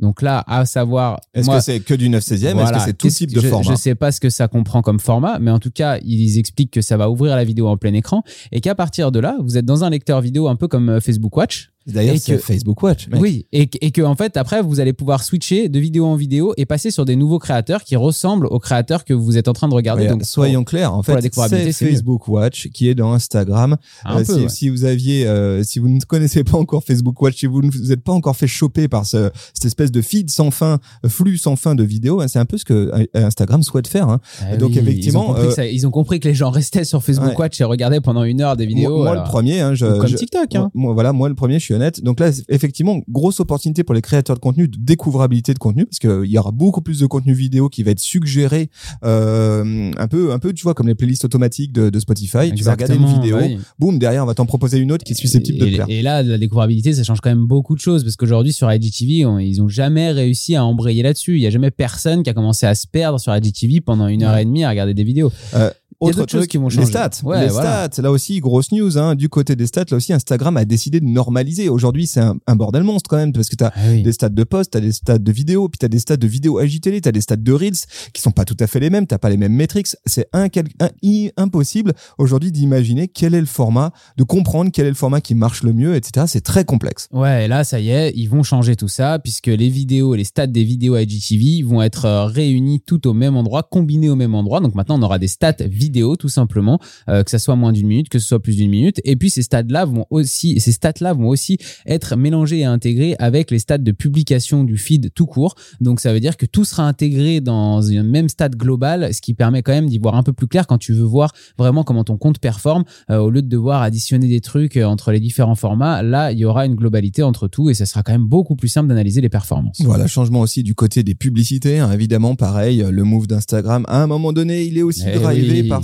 Donc 0.00 0.22
là, 0.22 0.42
à 0.48 0.66
savoir, 0.66 1.20
Est-ce 1.34 1.48
que 1.48 1.60
c'est 1.60 1.80
que 1.80 1.94
du 1.94 2.08
9 2.08 2.22
16e 2.22 2.34
Est-ce 2.34 2.52
voilà, 2.54 2.78
que 2.78 2.84
c'est 2.84 2.94
tout 2.94 3.08
type 3.08 3.32
de 3.32 3.40
je, 3.40 3.48
format? 3.48 3.70
Je 3.70 3.76
sais 3.76 3.94
pas 3.94 4.10
ce 4.10 4.20
que 4.20 4.28
ça 4.28 4.48
comprend 4.48 4.82
comme 4.82 4.98
format, 4.98 5.38
mais 5.38 5.52
en 5.52 5.60
tout 5.60 5.70
cas, 5.70 5.98
ils 6.02 6.38
expliquent 6.38 6.72
que 6.72 6.80
ça 6.80 6.96
va 6.96 7.08
ouvrir 7.10 7.36
la 7.36 7.44
vidéo 7.44 7.68
en 7.68 7.76
plein 7.76 7.94
écran 7.94 8.24
et 8.50 8.60
qu'à 8.60 8.74
partir 8.74 9.12
de 9.12 9.20
là, 9.20 9.36
vous 9.40 9.56
êtes 9.56 9.64
dans 9.64 9.84
un 9.84 9.90
lecteur 9.90 10.20
vidéo 10.20 10.48
un 10.48 10.56
peu 10.56 10.66
comme 10.66 10.88
euh, 10.88 11.00
Facebook 11.00 11.36
Watch. 11.36 11.70
D'ailleurs, 11.86 12.16
c'est 12.18 12.38
Facebook 12.38 12.82
Watch. 12.82 13.08
mec. 13.08 13.20
Oui, 13.20 13.46
et, 13.52 13.68
et 13.80 13.90
que 13.90 14.02
en 14.02 14.14
fait, 14.16 14.36
après, 14.36 14.62
vous 14.62 14.80
allez 14.80 14.92
pouvoir 14.92 15.22
switcher 15.22 15.68
de 15.68 15.78
vidéo 15.78 16.06
en 16.06 16.16
vidéo 16.16 16.54
et 16.56 16.64
passer 16.66 16.90
sur 16.90 17.04
des 17.04 17.16
nouveaux 17.16 17.38
créateurs 17.38 17.84
qui 17.84 17.96
ressemblent 17.96 18.46
aux 18.46 18.58
créateurs 18.58 19.04
que 19.04 19.12
vous 19.14 19.36
êtes 19.36 19.48
en 19.48 19.52
train 19.52 19.68
de 19.68 19.74
regarder. 19.74 20.04
Ouais, 20.04 20.08
Donc, 20.10 20.24
soyons 20.24 20.64
clairs, 20.64 20.94
en 20.94 21.02
fait, 21.02 21.20
c'est 21.20 21.56
mieux. 21.56 21.72
Facebook 21.72 22.26
Watch 22.28 22.68
qui 22.72 22.88
est 22.88 22.94
dans 22.94 23.12
Instagram. 23.12 23.76
Euh, 24.06 24.18
peu, 24.18 24.24
si, 24.24 24.32
ouais. 24.32 24.48
si 24.48 24.68
vous 24.70 24.84
aviez, 24.84 25.26
euh, 25.26 25.62
si 25.62 25.78
vous 25.78 25.88
ne 25.88 26.00
connaissez 26.08 26.42
pas 26.44 26.56
encore 26.56 26.84
Facebook 26.84 27.20
Watch, 27.20 27.36
si 27.38 27.46
vous 27.46 27.60
ne 27.62 27.70
vous 27.70 27.92
êtes 27.92 28.02
pas 28.02 28.12
encore 28.12 28.36
fait 28.36 28.46
choper 28.46 28.88
par 28.88 29.04
ce, 29.06 29.30
cette 29.52 29.64
espèce 29.66 29.90
de 29.92 30.00
feed 30.00 30.30
sans 30.30 30.50
fin, 30.50 30.78
euh, 31.04 31.08
flux 31.08 31.36
sans 31.38 31.56
fin 31.56 31.74
de 31.74 31.82
vidéos, 31.84 32.20
hein, 32.20 32.28
c'est 32.28 32.38
un 32.38 32.44
peu 32.46 32.56
ce 32.58 32.64
que 32.64 32.90
euh, 32.94 33.04
Instagram 33.14 33.62
souhaite 33.62 33.88
faire. 33.88 34.08
Hein. 34.08 34.20
Ah 34.42 34.56
donc, 34.56 34.70
oui, 34.70 34.78
effectivement, 34.78 35.24
ils 35.26 35.30
ont, 35.30 35.34
compris 35.34 35.46
euh, 35.46 35.50
ça- 35.50 35.66
ils 35.66 35.86
ont 35.86 35.90
compris 35.90 36.20
que 36.20 36.28
les 36.28 36.34
gens 36.34 36.50
restaient 36.50 36.84
sur 36.84 37.02
Facebook 37.02 37.24
Ouais. 37.30 37.36
Watch 37.36 37.60
et 37.60 37.64
regardaient 37.64 38.00
pendant 38.00 38.24
une 38.24 38.40
heure 38.40 38.56
des 38.56 38.66
vidéos. 38.66 39.02
moi, 39.02 39.14
le 39.14 39.22
premier, 39.24 39.60
hein, 39.60 39.74
je, 39.74 39.86
comme 39.86 40.06
je- 40.06 40.16
TikTok. 40.16 40.54
Hein. 40.54 40.70
moi, 40.74 40.92
voilà, 40.94 41.12
moi 41.12 41.28
le 41.28 41.34
premier, 41.34 41.58
je 41.58 41.64
suis 41.64 41.73
Donc 42.02 42.20
là, 42.20 42.30
effectivement, 42.48 43.00
grosse 43.08 43.40
opportunité 43.40 43.84
pour 43.84 43.94
les 43.94 44.02
créateurs 44.02 44.36
de 44.36 44.40
contenu, 44.40 44.68
de 44.68 44.76
découvrabilité 44.78 45.54
de 45.54 45.58
contenu, 45.58 45.86
parce 45.86 45.98
qu'il 45.98 46.30
y 46.30 46.38
aura 46.38 46.50
beaucoup 46.52 46.80
plus 46.80 46.98
de 47.00 47.06
contenu 47.06 47.32
vidéo 47.34 47.68
qui 47.68 47.82
va 47.82 47.90
être 47.92 48.00
suggéré, 48.00 48.70
euh, 49.04 49.90
un 49.96 50.08
peu, 50.08 50.32
un 50.32 50.38
peu, 50.38 50.52
tu 50.52 50.62
vois, 50.62 50.74
comme 50.74 50.88
les 50.88 50.94
playlists 50.94 51.24
automatiques 51.24 51.72
de, 51.72 51.90
de 51.90 51.98
Spotify. 52.00 52.52
Tu 52.54 52.64
vas 52.64 52.72
regarder 52.72 52.96
une 52.96 53.06
vidéo, 53.20 53.38
oui. 53.40 53.58
boum, 53.78 53.98
derrière, 53.98 54.22
on 54.24 54.26
va 54.26 54.34
t'en 54.34 54.46
proposer 54.46 54.78
une 54.78 54.92
autre 54.92 55.04
qui 55.04 55.12
est 55.12 55.16
susceptible 55.16 55.58
de 55.58 55.66
te 55.66 55.74
plaire. 55.74 55.86
et 55.88 56.02
là, 56.02 56.22
la 56.22 56.38
découvrabilité, 56.38 56.92
ça 56.94 57.02
change 57.04 57.20
quand 57.20 57.30
même 57.30 57.46
beaucoup 57.46 57.74
de 57.74 57.80
choses 57.80 58.02
parce 58.04 58.16
qu'aujourd'hui, 58.16 58.52
sur 58.52 58.70
IGTV, 58.72 59.26
on- 59.26 59.38
ils 59.38 59.60
ont 59.62 59.68
jamais 59.68 60.10
réussi 60.10 60.56
à 60.56 60.64
embrayer 60.64 61.02
là-dessus. 61.02 61.36
Il 61.36 61.42
y 61.42 61.46
a 61.46 61.50
jamais 61.50 61.70
personne 61.70 62.22
qui 62.22 62.30
a 62.30 62.34
commencé 62.34 62.66
à 62.66 62.74
se 62.74 62.86
perdre 62.86 63.18
sur 63.20 63.34
IGTV 63.34 63.80
pendant 63.80 64.06
une 64.08 64.22
heure 64.22 64.36
et 64.36 64.44
demie 64.44 64.64
à 64.64 64.70
regarder 64.70 64.94
des 64.94 65.04
vidéos. 65.04 65.32
A 65.52 65.70
Autre 66.10 66.24
truc, 66.26 66.48
qui 66.50 66.56
vont 66.56 66.68
les 66.68 66.74
changer. 66.76 66.86
stats. 66.88 67.10
Ouais, 67.22 67.40
les 67.42 67.48
voilà. 67.48 67.88
stats, 67.90 68.02
là 68.02 68.10
aussi, 68.10 68.40
grosse 68.40 68.72
news. 68.72 68.98
Hein, 68.98 69.14
du 69.14 69.28
côté 69.28 69.56
des 69.56 69.66
stats, 69.66 69.84
là 69.90 69.96
aussi, 69.96 70.12
Instagram 70.12 70.56
a 70.56 70.64
décidé 70.64 71.00
de 71.00 71.06
normaliser. 71.06 71.68
Aujourd'hui, 71.68 72.06
c'est 72.06 72.20
un, 72.20 72.36
un 72.46 72.56
bordel 72.56 72.82
monstre 72.82 73.08
quand 73.10 73.16
même, 73.16 73.32
parce 73.32 73.48
que 73.48 73.56
tu 73.56 73.64
as 73.64 73.72
Ah 73.74 73.80
oui. 73.90 74.02
des 74.02 74.12
stats 74.12 74.28
de 74.28 74.44
post, 74.44 74.72
tu 74.72 74.78
as 74.78 74.80
des 74.80 74.92
stats 74.92 75.18
de 75.18 75.32
vidéo, 75.32 75.68
puis 75.68 75.78
tu 75.78 75.86
as 75.86 75.88
des 75.88 75.98
stats 75.98 76.16
de 76.16 76.26
vidéo 76.26 76.58
AJTV, 76.58 77.00
tu 77.00 77.08
as 77.08 77.12
des 77.12 77.20
stats 77.20 77.36
de 77.36 77.52
Reels 77.52 77.72
qui 78.12 78.20
sont 78.22 78.30
pas 78.30 78.44
tout 78.44 78.56
à 78.60 78.66
fait 78.66 78.80
les 78.80 78.90
mêmes, 78.90 79.06
tu 79.06 79.16
pas 79.18 79.30
les 79.30 79.36
mêmes 79.36 79.52
métriques. 79.54 79.88
C'est 80.06 80.28
un, 80.32 80.44
un- 80.80 80.88
i- 81.02 81.30
impossible 81.36 81.92
aujourd'hui 82.18 82.50
d'imaginer 82.52 83.08
quel 83.08 83.34
est 83.34 83.40
le 83.40 83.46
format, 83.46 83.92
de 84.16 84.24
comprendre 84.24 84.70
quel 84.72 84.86
est 84.86 84.90
le 84.90 84.94
format 84.94 85.20
qui 85.20 85.34
marche 85.34 85.62
le 85.62 85.72
mieux, 85.72 85.94
etc. 85.94 86.26
C'est 86.28 86.40
très 86.42 86.64
complexe. 86.64 87.08
Ouais, 87.12 87.44
et 87.44 87.48
là, 87.48 87.64
ça 87.64 87.80
y 87.80 87.90
est, 87.90 88.12
ils 88.16 88.26
vont 88.26 88.42
changer 88.42 88.76
tout 88.76 88.88
ça 88.88 89.18
puisque 89.18 89.46
les 89.46 89.68
vidéos, 89.68 90.14
les 90.14 90.24
stats 90.24 90.46
des 90.46 90.64
vidéos 90.64 90.96
IGTV 90.96 91.62
vont 91.62 91.80
être 91.82 92.04
euh, 92.06 92.24
réunis 92.26 92.80
tout 92.80 93.06
au 93.06 93.12
même 93.14 93.36
endroit, 93.36 93.62
combinés 93.62 94.10
au 94.10 94.16
même 94.16 94.34
endroit. 94.34 94.60
Donc 94.60 94.74
maintenant, 94.74 94.98
on 94.98 95.02
aura 95.02 95.18
des 95.18 95.28
stats 95.28 95.54
vidéo 95.60 95.93
vidéo 95.94 96.16
tout 96.16 96.28
simplement, 96.28 96.78
que 97.06 97.30
ça 97.30 97.38
soit 97.38 97.56
moins 97.56 97.72
d'une 97.72 97.86
minute, 97.86 98.08
que 98.08 98.18
ce 98.18 98.26
soit 98.26 98.42
plus 98.42 98.56
d'une 98.56 98.70
minute. 98.70 99.00
Et 99.04 99.16
puis 99.16 99.30
ces 99.30 99.42
stades-là 99.42 99.84
vont 99.84 100.06
aussi, 100.10 100.58
ces 100.60 100.72
stats-là 100.72 101.12
vont 101.12 101.28
aussi 101.28 101.58
être 101.86 102.16
mélangés 102.16 102.60
et 102.60 102.64
intégrés 102.64 103.14
avec 103.18 103.50
les 103.50 103.58
stats 103.60 103.78
de 103.78 103.92
publication 103.92 104.64
du 104.64 104.76
feed 104.76 105.12
tout 105.14 105.26
court. 105.26 105.54
Donc 105.80 106.00
ça 106.00 106.12
veut 106.12 106.20
dire 106.20 106.36
que 106.36 106.46
tout 106.46 106.64
sera 106.64 106.86
intégré 106.88 107.40
dans 107.40 107.90
un 107.90 108.02
même 108.02 108.28
stade 108.28 108.56
global, 108.56 109.14
ce 109.14 109.20
qui 109.20 109.34
permet 109.34 109.62
quand 109.62 109.72
même 109.72 109.88
d'y 109.88 109.98
voir 109.98 110.16
un 110.16 110.22
peu 110.22 110.32
plus 110.32 110.48
clair 110.48 110.66
quand 110.66 110.78
tu 110.78 110.92
veux 110.92 111.04
voir 111.04 111.32
vraiment 111.58 111.84
comment 111.84 112.04
ton 112.04 112.16
compte 112.16 112.38
performe, 112.38 112.84
au 113.10 113.30
lieu 113.30 113.42
de 113.42 113.48
devoir 113.48 113.82
additionner 113.82 114.26
des 114.28 114.40
trucs 114.40 114.76
entre 114.76 115.12
les 115.12 115.20
différents 115.20 115.54
formats. 115.54 116.02
Là, 116.02 116.32
il 116.32 116.38
y 116.38 116.44
aura 116.44 116.66
une 116.66 116.74
globalité 116.74 117.22
entre 117.22 117.46
tout 117.48 117.70
et 117.70 117.74
ça 117.74 117.86
sera 117.86 118.02
quand 118.02 118.12
même 118.12 118.26
beaucoup 118.26 118.56
plus 118.56 118.68
simple 118.68 118.88
d'analyser 118.88 119.20
les 119.20 119.28
performances. 119.28 119.80
Voilà, 119.84 120.06
changement 120.06 120.40
aussi 120.40 120.62
du 120.62 120.74
côté 120.74 121.02
des 121.02 121.14
publicités. 121.14 121.78
Hein, 121.78 121.92
évidemment, 121.92 122.34
pareil, 122.34 122.84
le 122.90 123.04
move 123.04 123.26
d'Instagram, 123.26 123.84
à 123.88 124.02
un 124.02 124.06
moment 124.06 124.32
donné, 124.32 124.64
il 124.64 124.78
est 124.78 124.82
aussi 124.82 125.04
Eh 125.06 125.18
drivé 125.18 125.62
oui. 125.62 125.68
par 125.68 125.83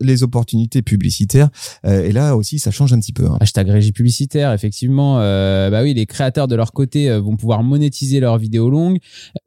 les 0.00 0.22
opportunités 0.22 0.82
publicitaires. 0.82 1.48
Euh, 1.84 2.04
et 2.04 2.12
là 2.12 2.36
aussi, 2.36 2.58
ça 2.58 2.70
change 2.70 2.92
un 2.92 3.00
petit 3.00 3.12
peu. 3.12 3.26
hein. 3.26 3.36
Hashtag 3.40 3.68
régie 3.68 3.92
publicitaire, 3.92 4.52
effectivement. 4.52 5.18
euh, 5.20 5.70
bah 5.70 5.82
oui, 5.82 5.94
les 5.94 6.06
créateurs 6.06 6.48
de 6.48 6.54
leur 6.56 6.72
côté 6.72 7.10
euh, 7.10 7.20
vont 7.20 7.36
pouvoir 7.36 7.62
monétiser 7.62 8.20
leurs 8.20 8.38
vidéos 8.38 8.70
longues. 8.70 8.98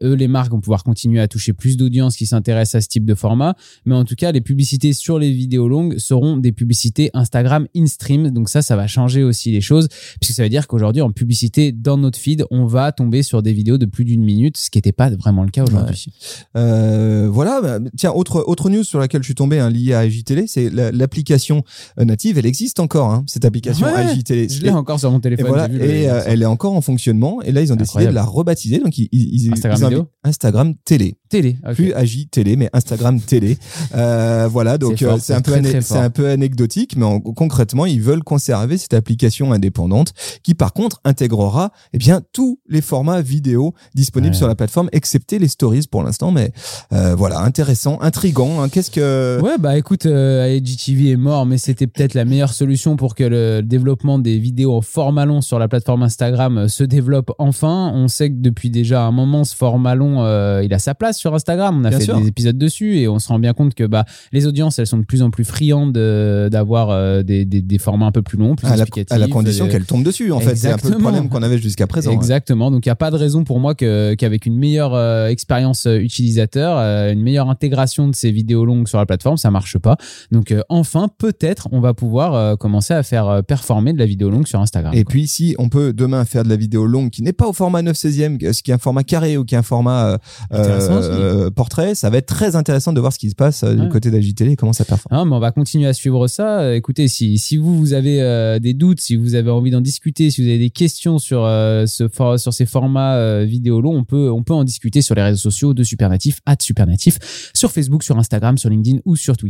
Eux, 0.03 0.13
les 0.13 0.27
marques 0.27 0.51
vont 0.51 0.59
pouvoir 0.61 0.83
continuer 0.83 1.19
à 1.19 1.27
toucher 1.27 1.53
plus 1.53 1.77
d'audience 1.77 2.15
qui 2.15 2.25
s'intéressent 2.25 2.75
à 2.75 2.81
ce 2.81 2.87
type 2.87 3.05
de 3.05 3.15
format. 3.15 3.55
Mais 3.85 3.95
en 3.95 4.05
tout 4.05 4.15
cas, 4.15 4.31
les 4.31 4.41
publicités 4.41 4.93
sur 4.93 5.19
les 5.19 5.31
vidéos 5.31 5.67
longues 5.67 5.97
seront 5.97 6.37
des 6.37 6.51
publicités 6.51 7.09
Instagram 7.13 7.67
in-stream. 7.75 8.31
Donc 8.31 8.49
ça, 8.49 8.61
ça 8.61 8.75
va 8.75 8.87
changer 8.87 9.23
aussi 9.23 9.51
les 9.51 9.61
choses. 9.61 9.87
Puisque 10.21 10.35
ça 10.35 10.43
veut 10.43 10.49
dire 10.49 10.67
qu'aujourd'hui, 10.67 11.01
en 11.01 11.11
publicité 11.11 11.71
dans 11.71 11.97
notre 11.97 12.17
feed, 12.19 12.45
on 12.51 12.65
va 12.65 12.91
tomber 12.91 13.23
sur 13.23 13.41
des 13.41 13.53
vidéos 13.53 13.77
de 13.77 13.85
plus 13.85 14.05
d'une 14.05 14.23
minute, 14.23 14.57
ce 14.57 14.69
qui 14.69 14.77
n'était 14.77 14.91
pas 14.91 15.09
vraiment 15.09 15.43
le 15.43 15.49
cas 15.49 15.63
aujourd'hui. 15.63 16.07
Euh, 16.55 17.27
voilà. 17.31 17.61
bah, 17.61 17.79
Tiens, 17.97 18.11
autre 18.11 18.43
autre 18.47 18.69
news 18.69 18.83
sur 18.83 18.99
laquelle 18.99 19.21
je 19.21 19.27
suis 19.27 19.35
tombé 19.35 19.59
hein, 19.59 19.69
liée 19.77 19.93
à 19.93 19.99
AJTélé, 19.99 20.45
c'est 20.47 20.69
la- 20.69 20.91
l'application 20.91 21.63
euh, 21.99 22.05
native. 22.05 22.37
Elle 22.37 22.45
existe 22.45 22.79
encore, 22.79 23.11
hein, 23.11 23.23
cette 23.27 23.45
application 23.45 23.85
Ouais, 23.85 23.93
AJTélé. 23.93 24.49
Je 24.49 24.61
l'ai 24.61 24.69
encore 24.71 24.99
sur 24.99 25.11
mon 25.11 25.19
Et 25.19 25.21
téléphone. 25.21 25.47
voilà, 25.47 25.67
j'ai 25.67 25.73
vu 25.73 25.79
le- 25.79 25.89
et 25.89 26.09
euh, 26.09 26.21
elle 26.25 26.41
est 26.41 26.45
encore 26.45 26.73
en 26.73 26.81
fonctionnement. 26.81 27.41
Et 27.43 27.51
là, 27.51 27.61
ils 27.61 27.71
ont 27.71 27.75
décidé 27.75 28.05
Incroyable. 28.05 28.13
de 28.13 28.15
la 28.15 28.23
rebaptiser. 28.25 28.79
Donc, 28.79 28.97
ils, 28.97 29.07
ils, 29.11 29.51
Instagram 29.53 29.91
ils 29.93 30.03
Instagram 30.29 30.73
Télé. 30.83 31.15
Télé. 31.29 31.57
ok. 31.67 31.75
Plus 31.75 31.93
AJ 31.93 32.27
Télé, 32.31 32.55
mais 32.55 32.69
Instagram 32.73 33.19
Télé. 33.19 33.57
Euh, 33.95 34.47
voilà, 34.51 34.77
donc 34.77 34.95
C'est 34.99 35.05
euh, 35.05 35.17
c'est 35.19 35.33
un 35.33 35.41
peu 35.41 35.53
c'est 35.81 35.97
un 35.97 36.09
peu 36.09 36.27
anecdotique, 36.29 36.95
mais 36.97 37.05
en- 37.05 37.19
concrètement, 37.19 37.85
ils 37.85 38.01
veulent 38.01 38.23
conserver 38.23 38.77
cette 38.77 38.93
application 38.93 39.51
indépendante 39.53 40.13
qui, 40.43 40.53
par 40.55 40.73
contre, 40.73 40.99
intégrera 41.03 41.71
eh 41.93 41.97
bien 41.97 42.21
tous 42.33 42.59
les 42.67 42.81
formats 42.81 43.21
vidéo 43.21 43.73
disponibles 43.95 44.33
Ouais. 44.33 44.37
sur 44.37 44.47
la 44.47 44.55
plateforme, 44.55 44.89
excepté 44.93 45.37
les 45.39 45.47
stories 45.47 45.85
pour 45.89 46.03
l'instant. 46.03 46.31
Mais 46.31 46.51
euh, 46.93 47.13
voilà, 47.15 47.39
intéressant, 47.41 47.99
intrigant. 48.01 48.61
hein. 48.61 48.69
Qu'est-ce 48.69 48.91
que 48.91 49.39
Ouais, 49.41 49.57
bah 49.59 49.66
écoute, 49.75 50.05
euh, 50.05 50.55
IGTV 50.55 51.09
est 51.11 51.15
mort, 51.17 51.45
mais 51.47 51.57
c'était 51.57 51.87
peut-être 51.87 52.13
la 52.13 52.25
meilleure 52.25 52.53
solution 52.53 52.95
pour 52.95 53.15
que 53.15 53.23
le 53.23 53.61
développement 53.61 54.19
des 54.19 54.37
vidéos 54.37 54.73
en 54.75 54.81
format 54.81 55.25
long 55.25 55.41
sur 55.41 55.57
la 55.57 55.67
plateforme 55.67 56.03
Instagram 56.03 56.57
euh, 56.59 56.67
se 56.67 56.83
développe 56.83 57.31
enfin. 57.39 57.91
On 57.95 58.07
sait 58.07 58.29
que 58.29 58.35
depuis 58.37 58.69
déjà 58.69 59.01
un 59.03 59.11
moment, 59.11 59.43
ce 59.43 59.55
format 59.55 59.95
long, 59.95 60.23
euh, 60.23 60.61
il 60.63 60.73
a 60.73 60.79
sa 60.79 60.93
place 60.93 61.17
sur 61.17 61.33
Instagram. 61.33 61.79
On 61.81 61.85
a 61.85 61.89
Bien 61.89 61.97
fait 61.97 62.05
sûr. 62.05 62.21
des 62.21 62.27
épisodes 62.27 62.57
dessus 62.57 62.99
et 62.99 63.07
on 63.07 63.17
se 63.17 63.27
rend 63.29 63.39
bien 63.39 63.53
compte 63.53 63.73
que 63.73 63.83
bah, 63.83 64.05
les 64.31 64.45
audiences, 64.45 64.77
elles 64.77 64.85
sont 64.87 64.99
de 64.99 65.05
plus 65.05 65.23
en 65.23 65.31
plus 65.31 65.43
friandes 65.43 65.91
de- 65.93 66.49
d'avoir 66.51 66.91
euh, 66.91 67.23
des, 67.23 67.43
des, 67.43 67.61
des 67.63 67.77
formats 67.79 68.05
un 68.05 68.11
peu 68.11 68.21
plus 68.21 68.37
longs, 68.37 68.55
plus 68.55 68.67
à 68.67 68.75
la, 68.75 68.85
à 69.09 69.17
la 69.17 69.27
condition 69.27 69.65
euh, 69.65 69.69
qu'elle 69.69 69.85
tombe 69.85 70.03
dessus, 70.03 70.31
en 70.31 70.39
fait, 70.39 70.55
c'est 70.55 70.71
un 70.71 70.77
peu 70.77 70.89
le 70.91 70.97
problème 70.99 71.29
qu'on 71.29 71.41
avait 71.41 71.57
jusqu'à 71.57 71.87
présent. 71.87 72.11
Exactement. 72.11 72.69
Donc, 72.69 72.85
il 72.85 72.89
n'y 72.89 72.93
a 72.93 72.95
pas 72.95 73.09
de 73.11 73.15
raison 73.17 73.43
pour 73.43 73.59
moi 73.59 73.73
qu'avec 73.73 74.45
une 74.45 74.55
meilleure 74.57 75.27
expérience 75.27 75.87
utilisateur, 75.89 76.77
une 77.11 77.21
meilleure 77.21 77.49
intégration 77.49 78.07
de 78.07 78.15
ces 78.15 78.31
vidéos 78.31 78.65
longues 78.65 78.87
sur 78.87 78.97
la 78.99 79.05
plateforme, 79.05 79.37
ça 79.37 79.49
marche 79.51 79.56
pas. 79.79 79.97
Donc, 80.31 80.51
euh, 80.51 80.61
enfin, 80.69 81.07
peut-être, 81.17 81.67
on 81.71 81.79
va 81.79 81.93
pouvoir 81.93 82.33
euh, 82.35 82.55
commencer 82.55 82.93
à 82.93 83.03
faire 83.03 83.27
euh, 83.27 83.41
performer 83.41 83.93
de 83.93 83.97
la 83.97 84.05
vidéo 84.05 84.29
longue 84.29 84.47
sur 84.47 84.59
Instagram. 84.59 84.93
Et 84.93 85.03
quoi. 85.03 85.09
puis, 85.11 85.27
si 85.27 85.55
on 85.59 85.69
peut 85.69 85.93
demain 85.93 86.25
faire 86.25 86.43
de 86.43 86.49
la 86.49 86.55
vidéo 86.55 86.85
longue 86.85 87.09
qui 87.09 87.21
n'est 87.23 87.33
pas 87.33 87.47
au 87.47 87.53
format 87.53 87.81
9 87.81 87.95
16e, 87.95 88.53
ce 88.53 88.61
qui 88.63 88.71
est 88.71 88.73
un 88.73 88.77
format 88.77 89.03
carré 89.03 89.37
ou 89.37 89.43
qui 89.45 89.55
est 89.55 89.57
un 89.57 89.63
format 89.63 90.19
euh, 90.53 91.49
portrait, 91.51 91.95
ça 91.95 92.09
va 92.09 92.17
être 92.17 92.27
très 92.27 92.55
intéressant 92.55 92.93
de 92.93 92.99
voir 92.99 93.13
ce 93.13 93.19
qui 93.19 93.29
se 93.29 93.35
passe 93.35 93.63
Ouais. 93.63 93.75
du 93.75 93.89
côté 93.89 94.11
d'Agitélé 94.11 94.51
et 94.51 94.55
comment 94.55 94.73
ça 94.73 94.85
performe. 94.85 95.27
Mais 95.29 95.35
on 95.35 95.39
va 95.39 95.51
continuer 95.51 95.87
à 95.87 95.93
suivre 95.93 96.27
ça. 96.27 96.75
Écoutez, 96.75 97.07
si, 97.07 97.37
si 97.37 97.57
vous, 97.57 97.77
vous 97.77 97.93
avez 97.93 98.59
des 98.61 98.73
doutes, 98.73 98.99
si 98.99 99.15
vous 99.15 99.35
avez 99.35 99.49
envie 99.49 99.71
d'en 99.71 99.81
discuter, 99.81 100.29
si 100.29 100.41
vous 100.41 100.47
avez 100.47 100.59
des 100.59 100.69
questions 100.69 101.17
sur, 101.19 101.41
ce 101.41 102.07
for- 102.13 102.39
sur 102.39 102.53
ces 102.53 102.65
formats 102.65 103.43
vidéo 103.43 103.81
longs, 103.81 103.97
on 103.97 104.03
peut, 104.03 104.29
on 104.31 104.43
peut 104.43 104.53
en 104.53 104.63
discuter 104.63 105.01
sur 105.01 105.15
les 105.15 105.23
réseaux 105.23 105.37
sociaux 105.49 105.73
de 105.73 105.83
Supernatif, 105.83 106.39
at 106.45 106.55
Supernatif, 106.61 107.17
sur 107.53 107.71
Facebook, 107.71 108.03
sur 108.03 108.17
Instagram, 108.17 108.57
sur 108.57 108.69
LinkedIn 108.69 108.99
ou 109.05 109.15
sur 109.15 109.37
Twitter. 109.37 109.46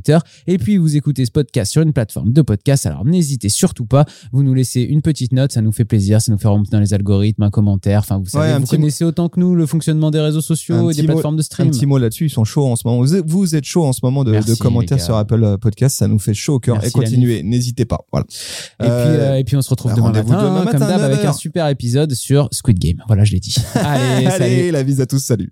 Et 0.47 0.57
puis, 0.57 0.77
vous 0.77 0.95
écoutez 0.95 1.25
ce 1.25 1.31
podcast 1.31 1.71
sur 1.71 1.81
une 1.81 1.93
plateforme 1.93 2.31
de 2.33 2.41
podcast. 2.41 2.85
Alors, 2.85 3.05
n'hésitez 3.05 3.49
surtout 3.49 3.85
pas. 3.85 4.05
Vous 4.31 4.43
nous 4.43 4.53
laissez 4.53 4.81
une 4.81 5.01
petite 5.01 5.31
note, 5.33 5.51
ça 5.51 5.61
nous 5.61 5.71
fait 5.71 5.85
plaisir, 5.85 6.21
ça 6.21 6.31
nous 6.31 6.37
fait 6.37 6.47
remonter 6.47 6.71
dans 6.71 6.79
les 6.79 6.93
algorithmes, 6.93 7.43
un 7.43 7.49
commentaire. 7.49 7.99
Enfin, 7.99 8.19
vous 8.19 8.25
savez, 8.27 8.47
Ouais, 8.47 8.53
un 8.53 8.59
vous 8.59 8.67
connaissez 8.67 9.03
autant 9.03 9.29
que 9.29 9.39
nous 9.39 9.55
le 9.55 9.65
fonctionnement 9.65 10.11
des 10.11 10.19
réseaux 10.19 10.41
sociaux 10.41 10.75
Un 10.75 10.89
et 10.89 10.93
des 10.93 11.01
mot- 11.03 11.07
plateformes 11.13 11.35
de 11.35 11.41
Un 11.41 11.43
stream. 11.43 11.71
petit 11.71 11.85
mot 11.85 11.97
là-dessus, 11.97 12.25
ils 12.25 12.29
sont 12.29 12.43
chauds 12.43 12.67
en 12.67 12.75
ce 12.75 12.87
moment. 12.87 12.99
Vous 12.99 13.15
êtes, 13.15 13.25
vous 13.27 13.55
êtes 13.55 13.63
chaud 13.65 13.85
en 13.85 13.93
ce 13.93 13.99
moment 14.03 14.23
de, 14.23 14.31
Merci, 14.31 14.51
de 14.51 14.55
commentaires 14.55 15.01
sur 15.01 15.15
Apple 15.15 15.43
euh, 15.43 15.57
Podcast, 15.57 15.97
ça 15.97 16.07
nous 16.07 16.19
fait 16.19 16.33
chaud 16.33 16.55
au 16.55 16.59
cœur. 16.59 16.75
Merci, 16.75 16.89
et 16.89 16.91
continuez, 16.91 17.43
n'hésitez 17.43 17.85
pas. 17.85 17.99
Voilà. 18.11 18.25
Et, 18.29 18.83
puis, 18.83 18.89
euh, 18.89 19.35
et 19.37 19.43
puis 19.43 19.55
on 19.57 19.61
se 19.61 19.69
retrouve 19.69 19.91
bah, 19.91 19.97
demain 19.97 20.11
matin, 20.11 20.23
demain 20.23 20.39
hein, 20.39 20.63
matin, 20.65 20.71
comme 20.77 20.87
d'hab, 20.87 21.01
avec 21.01 21.17
9 21.17 21.27
un 21.27 21.33
super 21.33 21.67
épisode 21.67 22.13
sur 22.13 22.49
Squid 22.51 22.79
Game. 22.79 23.03
Voilà, 23.07 23.23
je 23.23 23.31
l'ai 23.33 23.39
dit. 23.39 23.55
Allez, 23.75 24.25
salut. 24.29 24.43
Allez, 24.43 24.71
la 24.71 24.83
bise 24.83 25.01
à 25.01 25.05
tous, 25.05 25.19
salut. 25.19 25.49